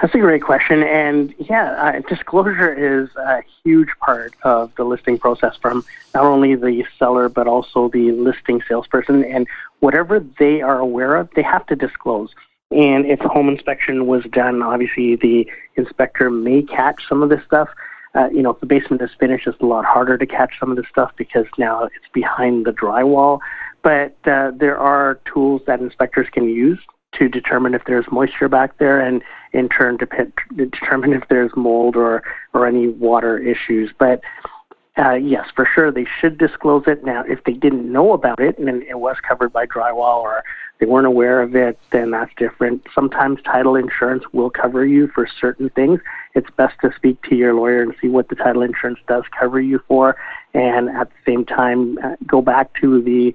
That's 0.00 0.14
a 0.14 0.18
great 0.18 0.42
question. 0.42 0.82
And 0.82 1.34
yeah, 1.38 1.70
uh, 1.72 2.00
disclosure 2.06 2.72
is 2.72 3.08
a 3.16 3.42
huge 3.64 3.88
part 3.98 4.34
of 4.42 4.72
the 4.76 4.84
listing 4.84 5.18
process 5.18 5.56
from 5.56 5.84
not 6.14 6.24
only 6.24 6.54
the 6.54 6.84
seller, 6.98 7.30
but 7.30 7.48
also 7.48 7.88
the 7.88 8.12
listing 8.12 8.62
salesperson. 8.68 9.24
And 9.24 9.48
whatever 9.80 10.20
they 10.38 10.60
are 10.60 10.78
aware 10.78 11.16
of, 11.16 11.30
they 11.34 11.42
have 11.42 11.66
to 11.68 11.76
disclose. 11.76 12.34
And 12.70 13.06
if 13.06 13.20
home 13.20 13.48
inspection 13.48 14.06
was 14.06 14.22
done, 14.24 14.62
obviously 14.62 15.16
the 15.16 15.50
inspector 15.76 16.28
may 16.28 16.62
catch 16.62 17.08
some 17.08 17.22
of 17.22 17.30
this 17.30 17.42
stuff. 17.46 17.70
Uh, 18.18 18.28
you 18.30 18.42
know, 18.42 18.50
if 18.50 18.58
the 18.58 18.66
basement 18.66 19.00
is 19.00 19.10
finished, 19.20 19.46
it's 19.46 19.60
a 19.60 19.66
lot 19.66 19.84
harder 19.84 20.18
to 20.18 20.26
catch 20.26 20.54
some 20.58 20.70
of 20.70 20.76
this 20.76 20.86
stuff 20.90 21.12
because 21.16 21.46
now 21.56 21.84
it's 21.84 22.12
behind 22.12 22.66
the 22.66 22.72
drywall. 22.72 23.38
But 23.82 24.16
uh, 24.26 24.50
there 24.56 24.76
are 24.76 25.20
tools 25.32 25.62
that 25.68 25.80
inspectors 25.80 26.26
can 26.32 26.48
use 26.48 26.80
to 27.14 27.28
determine 27.28 27.74
if 27.74 27.82
there's 27.86 28.06
moisture 28.10 28.48
back 28.48 28.78
there, 28.78 29.00
and 29.00 29.22
in 29.52 29.68
turn 29.68 29.98
to 29.98 30.06
determine 30.56 31.12
if 31.12 31.22
there's 31.28 31.52
mold 31.56 31.94
or 31.94 32.24
or 32.54 32.66
any 32.66 32.88
water 32.88 33.38
issues. 33.38 33.90
But 33.96 34.20
uh, 34.98 35.14
yes, 35.14 35.46
for 35.54 35.68
sure, 35.72 35.92
they 35.92 36.06
should 36.20 36.38
disclose 36.38 36.84
it. 36.86 37.04
Now, 37.04 37.22
if 37.26 37.44
they 37.44 37.52
didn't 37.52 37.90
know 37.90 38.12
about 38.12 38.40
it 38.40 38.58
and 38.58 38.82
it 38.82 38.98
was 38.98 39.16
covered 39.26 39.52
by 39.52 39.66
drywall 39.66 40.22
or 40.22 40.42
they 40.80 40.86
weren't 40.86 41.06
aware 41.06 41.40
of 41.40 41.54
it, 41.54 41.78
then 41.92 42.10
that's 42.10 42.32
different. 42.36 42.86
Sometimes 42.94 43.40
title 43.42 43.76
insurance 43.76 44.24
will 44.32 44.50
cover 44.50 44.84
you 44.84 45.08
for 45.14 45.28
certain 45.40 45.70
things. 45.70 46.00
It's 46.34 46.50
best 46.56 46.74
to 46.82 46.90
speak 46.96 47.22
to 47.22 47.36
your 47.36 47.54
lawyer 47.54 47.82
and 47.82 47.94
see 48.00 48.08
what 48.08 48.28
the 48.28 48.34
title 48.34 48.62
insurance 48.62 48.98
does 49.06 49.24
cover 49.38 49.60
you 49.60 49.80
for, 49.86 50.16
and 50.54 50.88
at 50.88 51.08
the 51.10 51.32
same 51.32 51.44
time, 51.44 51.98
uh, 51.98 52.16
go 52.26 52.42
back 52.42 52.74
to 52.80 53.02
the 53.02 53.32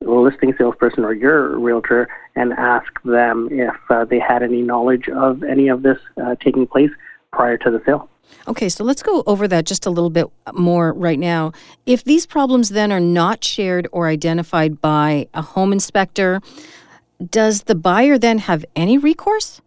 listing 0.00 0.52
salesperson 0.58 1.04
or 1.04 1.14
your 1.14 1.58
realtor 1.58 2.08
and 2.36 2.52
ask 2.52 2.92
them 3.04 3.48
if 3.50 3.74
uh, 3.90 4.04
they 4.04 4.18
had 4.18 4.42
any 4.42 4.62
knowledge 4.62 5.08
of 5.08 5.42
any 5.42 5.68
of 5.68 5.82
this 5.82 5.98
uh, 6.22 6.34
taking 6.42 6.66
place 6.66 6.90
prior 7.32 7.56
to 7.56 7.70
the 7.70 7.80
sale. 7.86 8.08
Okay, 8.46 8.68
so 8.68 8.84
let's 8.84 9.02
go 9.02 9.22
over 9.26 9.48
that 9.48 9.64
just 9.64 9.86
a 9.86 9.90
little 9.90 10.10
bit 10.10 10.26
more 10.52 10.92
right 10.92 11.18
now. 11.18 11.52
If 11.86 12.04
these 12.04 12.26
problems 12.26 12.70
then 12.70 12.92
are 12.92 13.00
not 13.00 13.42
shared 13.42 13.88
or 13.90 14.08
identified 14.08 14.80
by 14.80 15.28
a 15.32 15.40
home 15.40 15.72
inspector, 15.72 16.40
does 17.30 17.62
the 17.62 17.74
buyer 17.74 18.18
then 18.18 18.38
have 18.38 18.64
any 18.76 18.98
recourse? 18.98 19.62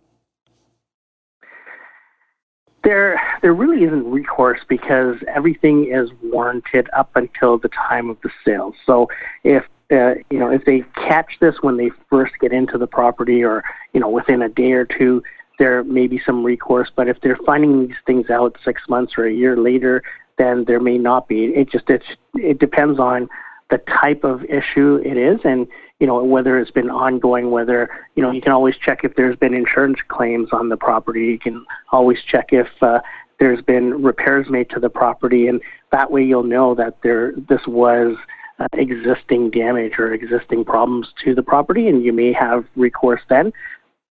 There, 2.84 3.20
there 3.42 3.54
really 3.54 3.84
isn't 3.84 4.10
recourse 4.10 4.60
because 4.68 5.18
everything 5.28 5.92
is 5.92 6.10
warranted 6.22 6.88
up 6.96 7.16
until 7.16 7.58
the 7.58 7.70
time 7.70 8.10
of 8.10 8.18
the 8.22 8.30
sale. 8.46 8.74
So 8.86 9.10
if 9.44 9.66
uh, 9.92 10.16
you 10.30 10.38
know 10.38 10.52
if 10.52 10.66
they 10.66 10.84
catch 10.96 11.38
this 11.40 11.56
when 11.62 11.78
they 11.78 11.92
first 12.10 12.34
get 12.40 12.52
into 12.52 12.78
the 12.78 12.88
property, 12.88 13.44
or 13.44 13.64
you 13.94 14.00
know 14.00 14.10
within 14.10 14.42
a 14.42 14.50
day 14.50 14.74
or 14.74 14.86
two, 14.86 15.24
there 15.60 15.84
may 15.84 16.08
be 16.08 16.22
some 16.26 16.44
recourse. 16.44 16.90
But 16.96 17.08
if 17.08 17.20
they're 17.22 17.40
finding 17.46 17.88
these 17.88 17.98
things 18.06 18.30
out 18.30 18.58
six 18.64 18.84
months 18.90 19.14
or 19.18 19.26
a 19.26 19.34
year 19.34 19.58
later, 19.58 20.04
then 20.38 20.66
there 20.66 20.80
may 20.80 20.98
not 20.98 21.28
be. 21.28 21.46
It 21.46 21.70
just 21.70 21.90
it 21.90 22.04
it 22.36 22.60
depends 22.60 23.00
on 23.00 23.30
the 23.70 23.80
type 23.80 24.24
of 24.24 24.44
issue 24.46 25.02
it 25.04 25.18
is, 25.18 25.40
and 25.44 25.68
you 26.00 26.06
know, 26.06 26.24
whether 26.24 26.60
it's 26.60 26.72
been 26.72 26.90
ongoing, 26.90 27.50
whether, 27.50 27.90
you 28.16 28.22
know, 28.22 28.32
you 28.32 28.42
can 28.42 28.52
always 28.52 28.76
check 28.78 29.00
if 29.04 29.16
there's 29.16 29.36
been 29.36 29.54
insurance 29.54 29.98
claims 30.08 30.50
on 30.52 30.70
the 30.70 30.78
property. 30.78 31.26
You 31.26 31.40
can 31.40 31.66
always 31.92 32.20
check 32.30 32.50
if 32.52 32.68
uh, 32.82 33.00
there's 33.40 33.62
been 33.62 34.04
repairs 34.04 34.48
made 34.50 34.70
to 34.72 34.80
the 34.80 34.90
property, 34.90 35.48
and 35.48 35.62
that 35.92 36.12
way 36.12 36.24
you'll 36.24 36.44
know 36.44 36.76
that 36.76 36.98
there 37.02 37.34
this 37.50 37.62
was 37.68 38.16
uh, 38.60 38.68
existing 38.74 39.50
damage 39.52 39.94
or 39.98 40.14
existing 40.14 40.66
problems 40.66 41.08
to 41.24 41.34
the 41.34 41.44
property, 41.44 41.88
and 41.88 42.04
you 42.04 42.14
may 42.14 42.32
have 42.32 42.66
recourse 42.76 43.22
then. 43.30 43.52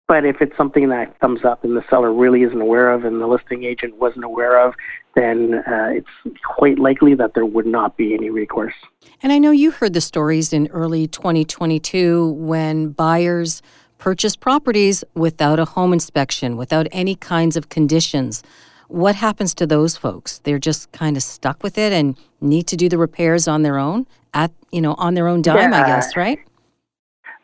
But 0.09 0.25
if 0.25 0.41
it's 0.41 0.57
something 0.57 0.89
that 0.91 1.19
comes 1.21 1.45
up 1.45 1.65
and 1.65 1.77
the 1.77 1.85
seller 1.91 2.13
really 2.13 2.43
isn't 2.43 2.61
aware 2.61 2.91
of 2.93 3.05
and 3.05 3.21
the 3.21 3.27
listing 3.27 3.65
agent 3.65 3.97
wasn't 3.97 4.25
aware 4.25 4.65
of, 4.65 4.75
then 5.17 5.55
uh, 5.67 5.89
it's 5.91 6.39
quite 6.45 6.79
likely 6.79 7.15
that 7.15 7.35
there 7.35 7.47
would 7.47 7.67
not 7.67 7.97
be 7.97 8.15
any 8.15 8.31
recourse. 8.31 8.75
And 9.23 9.33
I 9.33 9.39
know 9.39 9.51
you 9.51 9.73
heard 9.73 9.95
the 9.95 10.01
stories 10.01 10.53
in 10.53 10.69
early 10.69 11.09
2022 11.09 12.31
when 12.33 12.91
buyers 12.91 13.63
purchased 13.99 14.41
properties 14.41 15.03
without 15.15 15.59
a 15.59 15.65
home 15.65 15.93
inspection, 15.93 16.57
without 16.57 16.87
any 16.93 17.17
kinds 17.17 17.57
of 17.57 17.69
conditions. 17.69 18.43
What 18.89 19.17
happens 19.17 19.55
to 19.55 19.67
those 19.67 19.97
folks? 19.97 20.39
They're 20.41 20.61
just 20.61 20.93
kind 20.93 21.17
of 21.17 21.23
stuck 21.23 21.63
with 21.63 21.79
it 21.79 21.93
and 21.93 22.17
need 22.41 22.69
to 22.69 22.77
do 22.77 22.89
the 22.89 22.99
repairs 22.99 23.49
on 23.49 23.63
their 23.63 23.79
own 23.79 24.07
at, 24.35 24.53
you 24.71 24.81
know, 24.81 24.95
on 24.95 25.15
their 25.15 25.27
own 25.27 25.43
dime, 25.43 25.73
yeah. 25.73 25.83
I 25.83 25.87
guess, 25.87 26.15
right? 26.15 26.39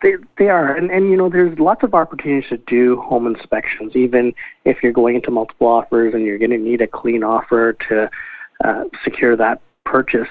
They, 0.02 0.14
they 0.36 0.48
are, 0.48 0.74
and, 0.74 0.90
and 0.90 1.10
you 1.10 1.16
know, 1.16 1.28
there's 1.30 1.56
lots 1.58 1.84
of 1.84 1.94
opportunities 1.94 2.48
to 2.50 2.56
do 2.56 3.00
home 3.00 3.26
inspections, 3.26 3.94
even 3.94 4.34
if 4.64 4.78
you're 4.82 4.92
going 4.92 5.14
into 5.14 5.30
multiple 5.30 5.68
offers 5.68 6.12
and 6.12 6.24
you're 6.24 6.38
going 6.38 6.50
to 6.50 6.58
need 6.58 6.80
a 6.80 6.88
clean 6.88 7.22
offer 7.22 7.74
to 7.88 8.10
uh, 8.64 8.84
secure 9.04 9.36
that 9.36 9.60
purchase. 9.84 10.28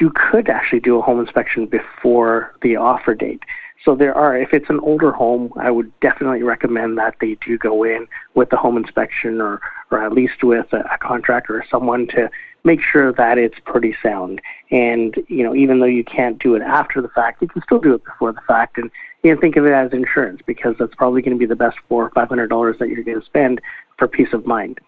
You 0.00 0.12
could 0.14 0.48
actually 0.48 0.80
do 0.80 0.98
a 0.98 1.02
home 1.02 1.20
inspection 1.20 1.66
before 1.66 2.54
the 2.62 2.76
offer 2.76 3.14
date. 3.14 3.42
So 3.84 3.94
there 3.94 4.14
are, 4.14 4.36
if 4.36 4.52
it's 4.52 4.68
an 4.68 4.80
older 4.80 5.12
home, 5.12 5.52
I 5.56 5.70
would 5.70 5.92
definitely 6.00 6.42
recommend 6.42 6.98
that 6.98 7.14
they 7.20 7.36
do 7.46 7.56
go 7.58 7.84
in 7.84 8.06
with 8.34 8.50
the 8.50 8.56
home 8.56 8.76
inspection 8.76 9.40
or, 9.40 9.60
or 9.90 10.04
at 10.04 10.12
least 10.12 10.42
with 10.42 10.72
a, 10.72 10.80
a 10.92 10.98
contractor 10.98 11.56
or 11.56 11.64
someone 11.70 12.06
to 12.08 12.30
make 12.64 12.80
sure 12.82 13.12
that 13.12 13.38
it's 13.38 13.58
pretty 13.64 13.96
sound. 14.02 14.40
And, 14.70 15.14
you 15.28 15.42
know, 15.42 15.54
even 15.54 15.80
though 15.80 15.86
you 15.86 16.04
can't 16.04 16.38
do 16.38 16.54
it 16.54 16.62
after 16.62 17.00
the 17.00 17.08
fact, 17.08 17.42
you 17.42 17.48
can 17.48 17.62
still 17.62 17.80
do 17.80 17.94
it 17.94 18.04
before 18.04 18.32
the 18.32 18.40
fact. 18.46 18.78
And 18.78 18.90
you 19.22 19.34
know, 19.34 19.40
think 19.40 19.56
of 19.56 19.66
it 19.66 19.72
as 19.72 19.92
insurance 19.92 20.40
because 20.46 20.74
that's 20.78 20.94
probably 20.94 21.22
going 21.22 21.36
to 21.36 21.38
be 21.38 21.46
the 21.46 21.56
best 21.56 21.76
four 21.88 22.04
or 22.04 22.10
five 22.10 22.28
hundred 22.28 22.48
dollars 22.48 22.76
that 22.78 22.88
you're 22.88 23.04
going 23.04 23.20
to 23.20 23.26
spend 23.26 23.60
for 23.98 24.08
peace 24.08 24.32
of 24.32 24.46
mind. 24.46 24.78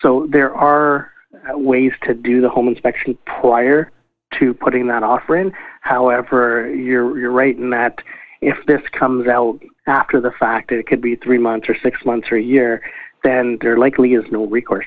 So 0.00 0.28
there 0.30 0.54
are 0.54 1.10
uh, 1.34 1.58
ways 1.58 1.92
to 2.02 2.14
do 2.14 2.40
the 2.40 2.48
home 2.48 2.68
inspection 2.68 3.16
prior 3.26 3.90
to 4.38 4.52
putting 4.54 4.86
that 4.88 5.02
offer 5.02 5.36
in. 5.36 5.52
However, 5.80 6.72
you're 6.74 7.18
you're 7.18 7.30
right 7.30 7.56
in 7.56 7.70
that 7.70 8.02
if 8.40 8.56
this 8.66 8.82
comes 8.92 9.26
out 9.26 9.58
after 9.86 10.20
the 10.20 10.30
fact, 10.38 10.70
it 10.70 10.86
could 10.86 11.00
be 11.00 11.16
three 11.16 11.38
months 11.38 11.68
or 11.68 11.76
six 11.82 12.04
months 12.04 12.28
or 12.30 12.36
a 12.36 12.42
year, 12.42 12.82
then 13.24 13.58
there 13.60 13.78
likely 13.78 14.14
is 14.14 14.24
no 14.30 14.46
recourse. 14.46 14.86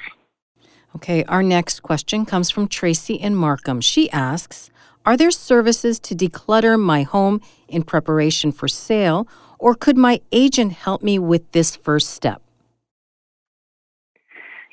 Okay, 0.96 1.24
our 1.26 1.42
next 1.42 1.82
question 1.82 2.26
comes 2.26 2.50
from 2.50 2.68
Tracy 2.68 3.16
in 3.16 3.36
Markham. 3.36 3.80
She 3.82 4.10
asks 4.12 4.70
Are 5.06 5.16
there 5.16 5.32
services 5.32 6.00
to 6.02 6.16
declutter 6.16 6.80
my 6.80 7.04
home 7.04 7.42
in 7.68 7.84
preparation 7.84 8.52
for 8.52 8.68
sale, 8.68 9.28
or 9.58 9.74
could 9.74 9.98
my 9.98 10.22
agent 10.32 10.74
help 10.74 11.02
me 11.02 11.18
with 11.18 11.50
this 11.52 11.76
first 11.76 12.10
step? 12.10 12.42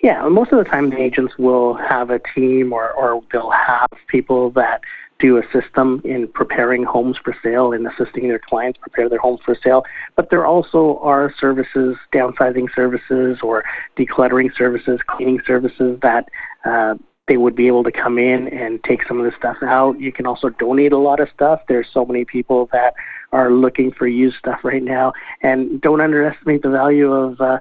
Yeah, 0.02 0.28
most 0.28 0.52
of 0.52 0.58
the 0.58 0.64
time 0.64 0.90
the 0.90 1.00
agents 1.00 1.38
will 1.38 1.74
have 1.74 2.10
a 2.10 2.20
team 2.34 2.72
or, 2.72 2.92
or 2.92 3.20
they'll 3.32 3.50
have 3.50 3.88
people 4.06 4.50
that 4.50 4.80
do 5.18 5.38
assist 5.38 5.74
them 5.74 6.00
in 6.04 6.28
preparing 6.28 6.84
homes 6.84 7.16
for 7.22 7.34
sale 7.42 7.72
and 7.72 7.86
assisting 7.86 8.28
their 8.28 8.38
clients 8.38 8.78
prepare 8.80 9.08
their 9.08 9.18
homes 9.18 9.40
for 9.44 9.56
sale. 9.62 9.84
But 10.16 10.30
there 10.30 10.46
also 10.46 10.98
are 11.02 11.34
services, 11.40 11.96
downsizing 12.12 12.68
services 12.74 13.38
or 13.42 13.64
decluttering 13.96 14.54
services, 14.56 15.00
cleaning 15.06 15.40
services 15.46 15.98
that 16.02 16.28
uh, 16.64 16.94
they 17.26 17.36
would 17.36 17.56
be 17.56 17.66
able 17.66 17.84
to 17.84 17.92
come 17.92 18.18
in 18.18 18.48
and 18.48 18.82
take 18.84 19.06
some 19.06 19.18
of 19.18 19.24
the 19.24 19.36
stuff 19.36 19.56
out. 19.62 20.00
You 20.00 20.12
can 20.12 20.26
also 20.26 20.48
donate 20.50 20.92
a 20.92 20.98
lot 20.98 21.20
of 21.20 21.28
stuff. 21.34 21.60
There's 21.68 21.88
so 21.92 22.04
many 22.04 22.24
people 22.24 22.68
that 22.72 22.94
are 23.32 23.50
looking 23.50 23.92
for 23.92 24.06
used 24.06 24.36
stuff 24.38 24.60
right 24.62 24.82
now. 24.82 25.12
And 25.42 25.80
don't 25.80 26.00
underestimate 26.00 26.62
the 26.62 26.70
value 26.70 27.12
of 27.12 27.40
uh, 27.40 27.58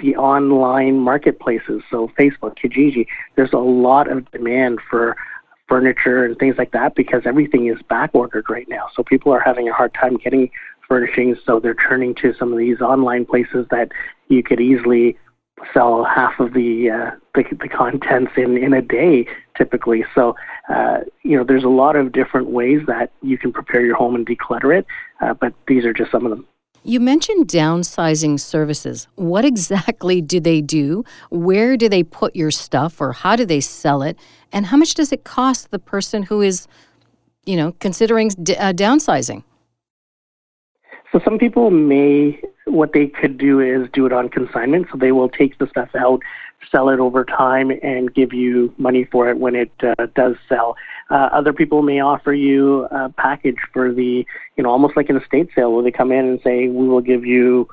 the 0.00 0.16
online 0.16 1.00
marketplaces. 1.00 1.82
So 1.90 2.10
Facebook, 2.18 2.56
Kijiji, 2.56 3.06
there's 3.36 3.52
a 3.52 3.58
lot 3.58 4.10
of 4.10 4.30
demand 4.30 4.78
for 4.88 5.16
furniture 5.68 6.24
and 6.24 6.38
things 6.38 6.56
like 6.58 6.72
that 6.72 6.94
because 6.94 7.22
everything 7.24 7.66
is 7.66 7.80
back 7.88 8.10
ordered 8.14 8.48
right 8.48 8.68
now. 8.68 8.88
So 8.94 9.02
people 9.02 9.32
are 9.32 9.40
having 9.40 9.68
a 9.68 9.72
hard 9.72 9.94
time 9.94 10.16
getting 10.16 10.50
furnishings, 10.88 11.38
so 11.44 11.60
they're 11.60 11.74
turning 11.74 12.14
to 12.16 12.34
some 12.34 12.52
of 12.52 12.58
these 12.58 12.80
online 12.80 13.24
places 13.24 13.66
that 13.70 13.90
you 14.28 14.42
could 14.42 14.60
easily 14.60 15.16
sell 15.72 16.04
half 16.04 16.38
of 16.40 16.52
the 16.52 16.90
uh, 16.90 17.10
the, 17.34 17.44
the 17.60 17.68
contents 17.68 18.32
in 18.36 18.58
in 18.58 18.72
a 18.72 18.82
day 18.82 19.26
typically. 19.56 20.04
So 20.14 20.36
uh, 20.68 21.00
you 21.22 21.36
know, 21.36 21.44
there's 21.44 21.64
a 21.64 21.68
lot 21.68 21.96
of 21.96 22.12
different 22.12 22.48
ways 22.50 22.80
that 22.86 23.12
you 23.22 23.38
can 23.38 23.52
prepare 23.52 23.84
your 23.84 23.96
home 23.96 24.14
and 24.14 24.26
declutter 24.26 24.76
it, 24.76 24.86
uh, 25.20 25.34
but 25.34 25.54
these 25.66 25.84
are 25.84 25.92
just 25.92 26.10
some 26.10 26.24
of 26.24 26.30
them. 26.30 26.46
You 26.86 27.00
mentioned 27.00 27.48
downsizing 27.48 28.38
services. 28.38 29.08
What 29.14 29.44
exactly 29.46 30.20
do 30.20 30.38
they 30.38 30.60
do? 30.60 31.02
Where 31.30 31.78
do 31.78 31.88
they 31.88 32.02
put 32.02 32.36
your 32.36 32.50
stuff 32.50 33.00
or 33.00 33.12
how 33.12 33.36
do 33.36 33.46
they 33.46 33.60
sell 33.60 34.02
it? 34.02 34.18
And 34.54 34.66
how 34.66 34.76
much 34.76 34.94
does 34.94 35.10
it 35.12 35.24
cost 35.24 35.72
the 35.72 35.80
person 35.80 36.22
who 36.22 36.40
is, 36.40 36.68
you 37.44 37.56
know, 37.56 37.72
considering 37.80 38.28
d- 38.28 38.56
uh, 38.56 38.72
downsizing? 38.72 39.42
So 41.10 41.20
some 41.24 41.38
people 41.38 41.70
may 41.70 42.40
what 42.66 42.92
they 42.92 43.08
could 43.08 43.36
do 43.36 43.60
is 43.60 43.88
do 43.92 44.06
it 44.06 44.12
on 44.12 44.28
consignment. 44.28 44.86
So 44.90 44.96
they 44.96 45.12
will 45.12 45.28
take 45.28 45.58
the 45.58 45.66
stuff 45.66 45.90
out, 45.94 46.22
sell 46.70 46.88
it 46.88 47.00
over 47.00 47.24
time, 47.24 47.72
and 47.82 48.14
give 48.14 48.32
you 48.32 48.72
money 48.78 49.04
for 49.04 49.28
it 49.28 49.38
when 49.38 49.54
it 49.56 49.72
uh, 49.82 50.06
does 50.14 50.36
sell. 50.48 50.76
Uh, 51.10 51.28
other 51.32 51.52
people 51.52 51.82
may 51.82 52.00
offer 52.00 52.32
you 52.32 52.84
a 52.86 53.10
package 53.10 53.58
for 53.72 53.92
the, 53.92 54.24
you 54.56 54.62
know, 54.62 54.70
almost 54.70 54.96
like 54.96 55.10
an 55.10 55.16
estate 55.16 55.50
sale 55.54 55.72
where 55.72 55.82
they 55.82 55.90
come 55.90 56.10
in 56.10 56.24
and 56.24 56.40
say, 56.42 56.68
we 56.68 56.88
will 56.88 57.02
give 57.02 57.26
you 57.26 57.68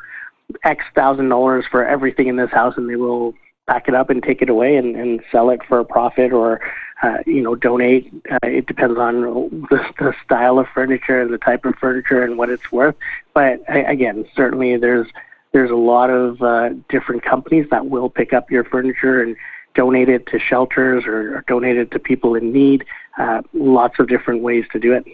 X 0.66 0.84
thousand 0.96 1.30
dollars 1.30 1.64
for 1.72 1.88
everything 1.88 2.28
in 2.28 2.36
this 2.36 2.52
house, 2.52 2.74
and 2.76 2.90
they 2.90 2.98
will 2.98 3.34
pack 3.68 3.88
it 3.88 3.96
up 3.96 4.10
and 4.10 4.24
take 4.24 4.42
it 4.42 4.50
away 4.50 4.76
and, 4.76 4.96
and 4.96 5.22
sell 5.32 5.50
it 5.50 5.62
for 5.68 5.80
a 5.80 5.86
profit 5.86 6.34
or 6.34 6.60
uh, 7.04 7.18
you 7.26 7.42
know 7.42 7.56
donate. 7.56 8.12
Uh, 8.32 8.40
it 8.44 8.66
depends 8.66 8.98
on 8.98 9.22
the, 9.70 9.84
the 10.00 10.14
style 10.24 10.60
of 10.60 10.68
furniture 10.74 11.22
and 11.22 11.34
the 11.34 11.38
type 11.38 11.66
of 11.66 11.76
furniture 11.76 12.24
and 12.24 12.38
what 12.38 12.50
it's 12.50 12.72
worth. 12.72 12.96
But 13.34 13.62
again, 13.68 14.26
certainly 14.36 14.78
there's 14.78 15.08
there's 15.54 15.72
a 15.72 15.76
lot 15.76 16.10
of 16.10 16.42
uh, 16.42 16.70
different 16.90 17.24
companies 17.24 17.68
that 17.72 17.88
will 17.88 18.10
pick 18.10 18.34
up 18.34 18.50
your 18.50 18.64
furniture 18.64 19.22
and 19.22 19.36
donate 19.74 20.10
it 20.10 20.26
to 20.28 20.40
shelters 20.40 21.06
or, 21.06 21.38
or 21.38 21.44
donate 21.48 21.78
it 21.78 21.92
to 21.92 22.00
people 22.00 22.36
in 22.36 22.52
need. 22.52 22.86
Uh, 23.18 23.42
lots 23.54 24.00
of 24.00 24.08
different 24.08 24.42
ways 24.42 24.66
to 24.72 24.80
do 24.80 24.94
it. 24.94 25.06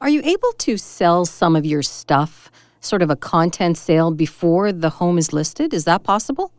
Are 0.00 0.08
you 0.08 0.20
able 0.22 0.52
to 0.58 0.76
sell 0.76 1.24
some 1.24 1.56
of 1.56 1.66
your 1.66 1.82
stuff, 1.82 2.50
sort 2.80 3.02
of 3.02 3.10
a 3.10 3.16
content 3.16 3.76
sale, 3.76 4.10
before 4.12 4.72
the 4.72 4.90
home 4.90 5.18
is 5.18 5.32
listed? 5.32 5.74
Is 5.74 5.84
that 5.84 6.04
possible? 6.04 6.52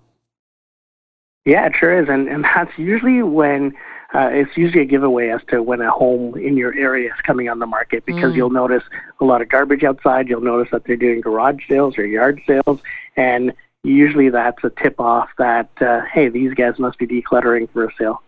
Yeah, 1.50 1.66
it 1.66 1.74
sure 1.80 2.00
is, 2.00 2.08
and 2.08 2.28
and 2.28 2.44
that's 2.44 2.78
usually 2.78 3.24
when 3.24 3.74
uh, 4.14 4.30
it's 4.32 4.56
usually 4.56 4.84
a 4.84 4.86
giveaway 4.86 5.30
as 5.30 5.42
to 5.48 5.64
when 5.64 5.82
a 5.82 5.90
home 5.90 6.38
in 6.38 6.56
your 6.56 6.76
area 6.76 7.12
is 7.12 7.20
coming 7.26 7.50
on 7.50 7.58
the 7.58 7.66
market 7.66 8.06
because 8.06 8.34
mm. 8.34 8.36
you'll 8.36 8.52
notice 8.52 8.84
a 9.20 9.26
lot 9.26 9.42
of 9.42 9.50
garbage 9.50 9.84
outside. 9.84 10.30
You'll 10.30 10.42
notice 10.42 10.70
that 10.72 10.84
they're 10.84 10.96
doing 10.96 11.22
garage 11.22 11.68
sales 11.68 11.98
or 11.98 12.06
yard 12.06 12.40
sales, 12.46 12.82
and 13.16 13.52
usually 13.84 14.30
that's 14.30 14.64
a 14.64 14.70
tip 14.70 15.00
off 15.00 15.30
that 15.40 15.72
uh, 15.82 16.02
hey, 16.14 16.30
these 16.30 16.54
guys 16.54 16.78
must 16.78 17.00
be 17.00 17.08
decluttering 17.08 17.68
for 17.72 17.86
a 17.86 17.92
sale. 17.98 18.22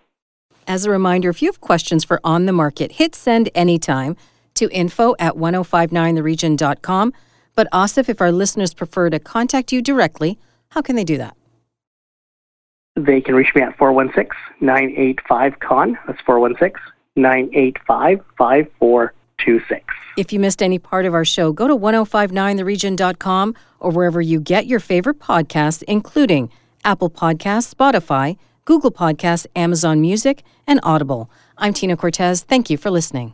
As 0.65 0.85
a 0.85 0.89
reminder, 0.89 1.29
if 1.29 1.43
you 1.43 1.47
have 1.47 1.61
questions 1.61 2.03
for 2.03 2.19
On 2.23 2.47
the 2.47 2.53
Market, 2.53 2.93
hit 2.93 3.13
send 3.13 3.51
anytime 3.53 4.17
to 4.55 4.67
info 4.71 5.13
at 5.19 5.35
1059theregion.com. 5.35 7.13
But 7.53 7.69
Asif, 7.71 8.09
if 8.09 8.19
our 8.19 8.31
listeners 8.31 8.73
prefer 8.73 9.11
to 9.11 9.19
contact 9.19 9.71
you 9.71 9.83
directly, 9.83 10.39
how 10.69 10.81
can 10.81 10.95
they 10.95 11.03
do 11.03 11.19
that? 11.19 11.35
They 12.95 13.21
can 13.21 13.35
reach 13.35 13.53
me 13.55 13.61
at 13.61 13.77
416 13.77 14.29
985 14.59 15.59
Khan. 15.59 15.97
That's 16.07 16.21
416 16.21 16.81
985 17.15 18.19
5426. 18.37 19.85
If 20.17 20.33
you 20.33 20.39
missed 20.39 20.61
any 20.61 20.77
part 20.77 21.05
of 21.05 21.13
our 21.13 21.25
show, 21.25 21.53
go 21.53 21.67
to 21.67 21.75
1059theregion.com 21.75 23.55
or 23.79 23.91
wherever 23.91 24.21
you 24.21 24.39
get 24.39 24.67
your 24.67 24.79
favorite 24.79 25.19
podcasts, 25.19 25.83
including 25.83 26.51
Apple 26.83 27.09
Podcasts, 27.09 27.73
Spotify, 27.73 28.37
Google 28.65 28.91
Podcasts, 28.91 29.47
Amazon 29.55 30.01
Music, 30.01 30.43
and 30.67 30.79
Audible. 30.83 31.29
I'm 31.57 31.73
Tina 31.73 31.95
Cortez. 31.95 32.43
Thank 32.43 32.69
you 32.69 32.77
for 32.77 32.91
listening. 32.91 33.33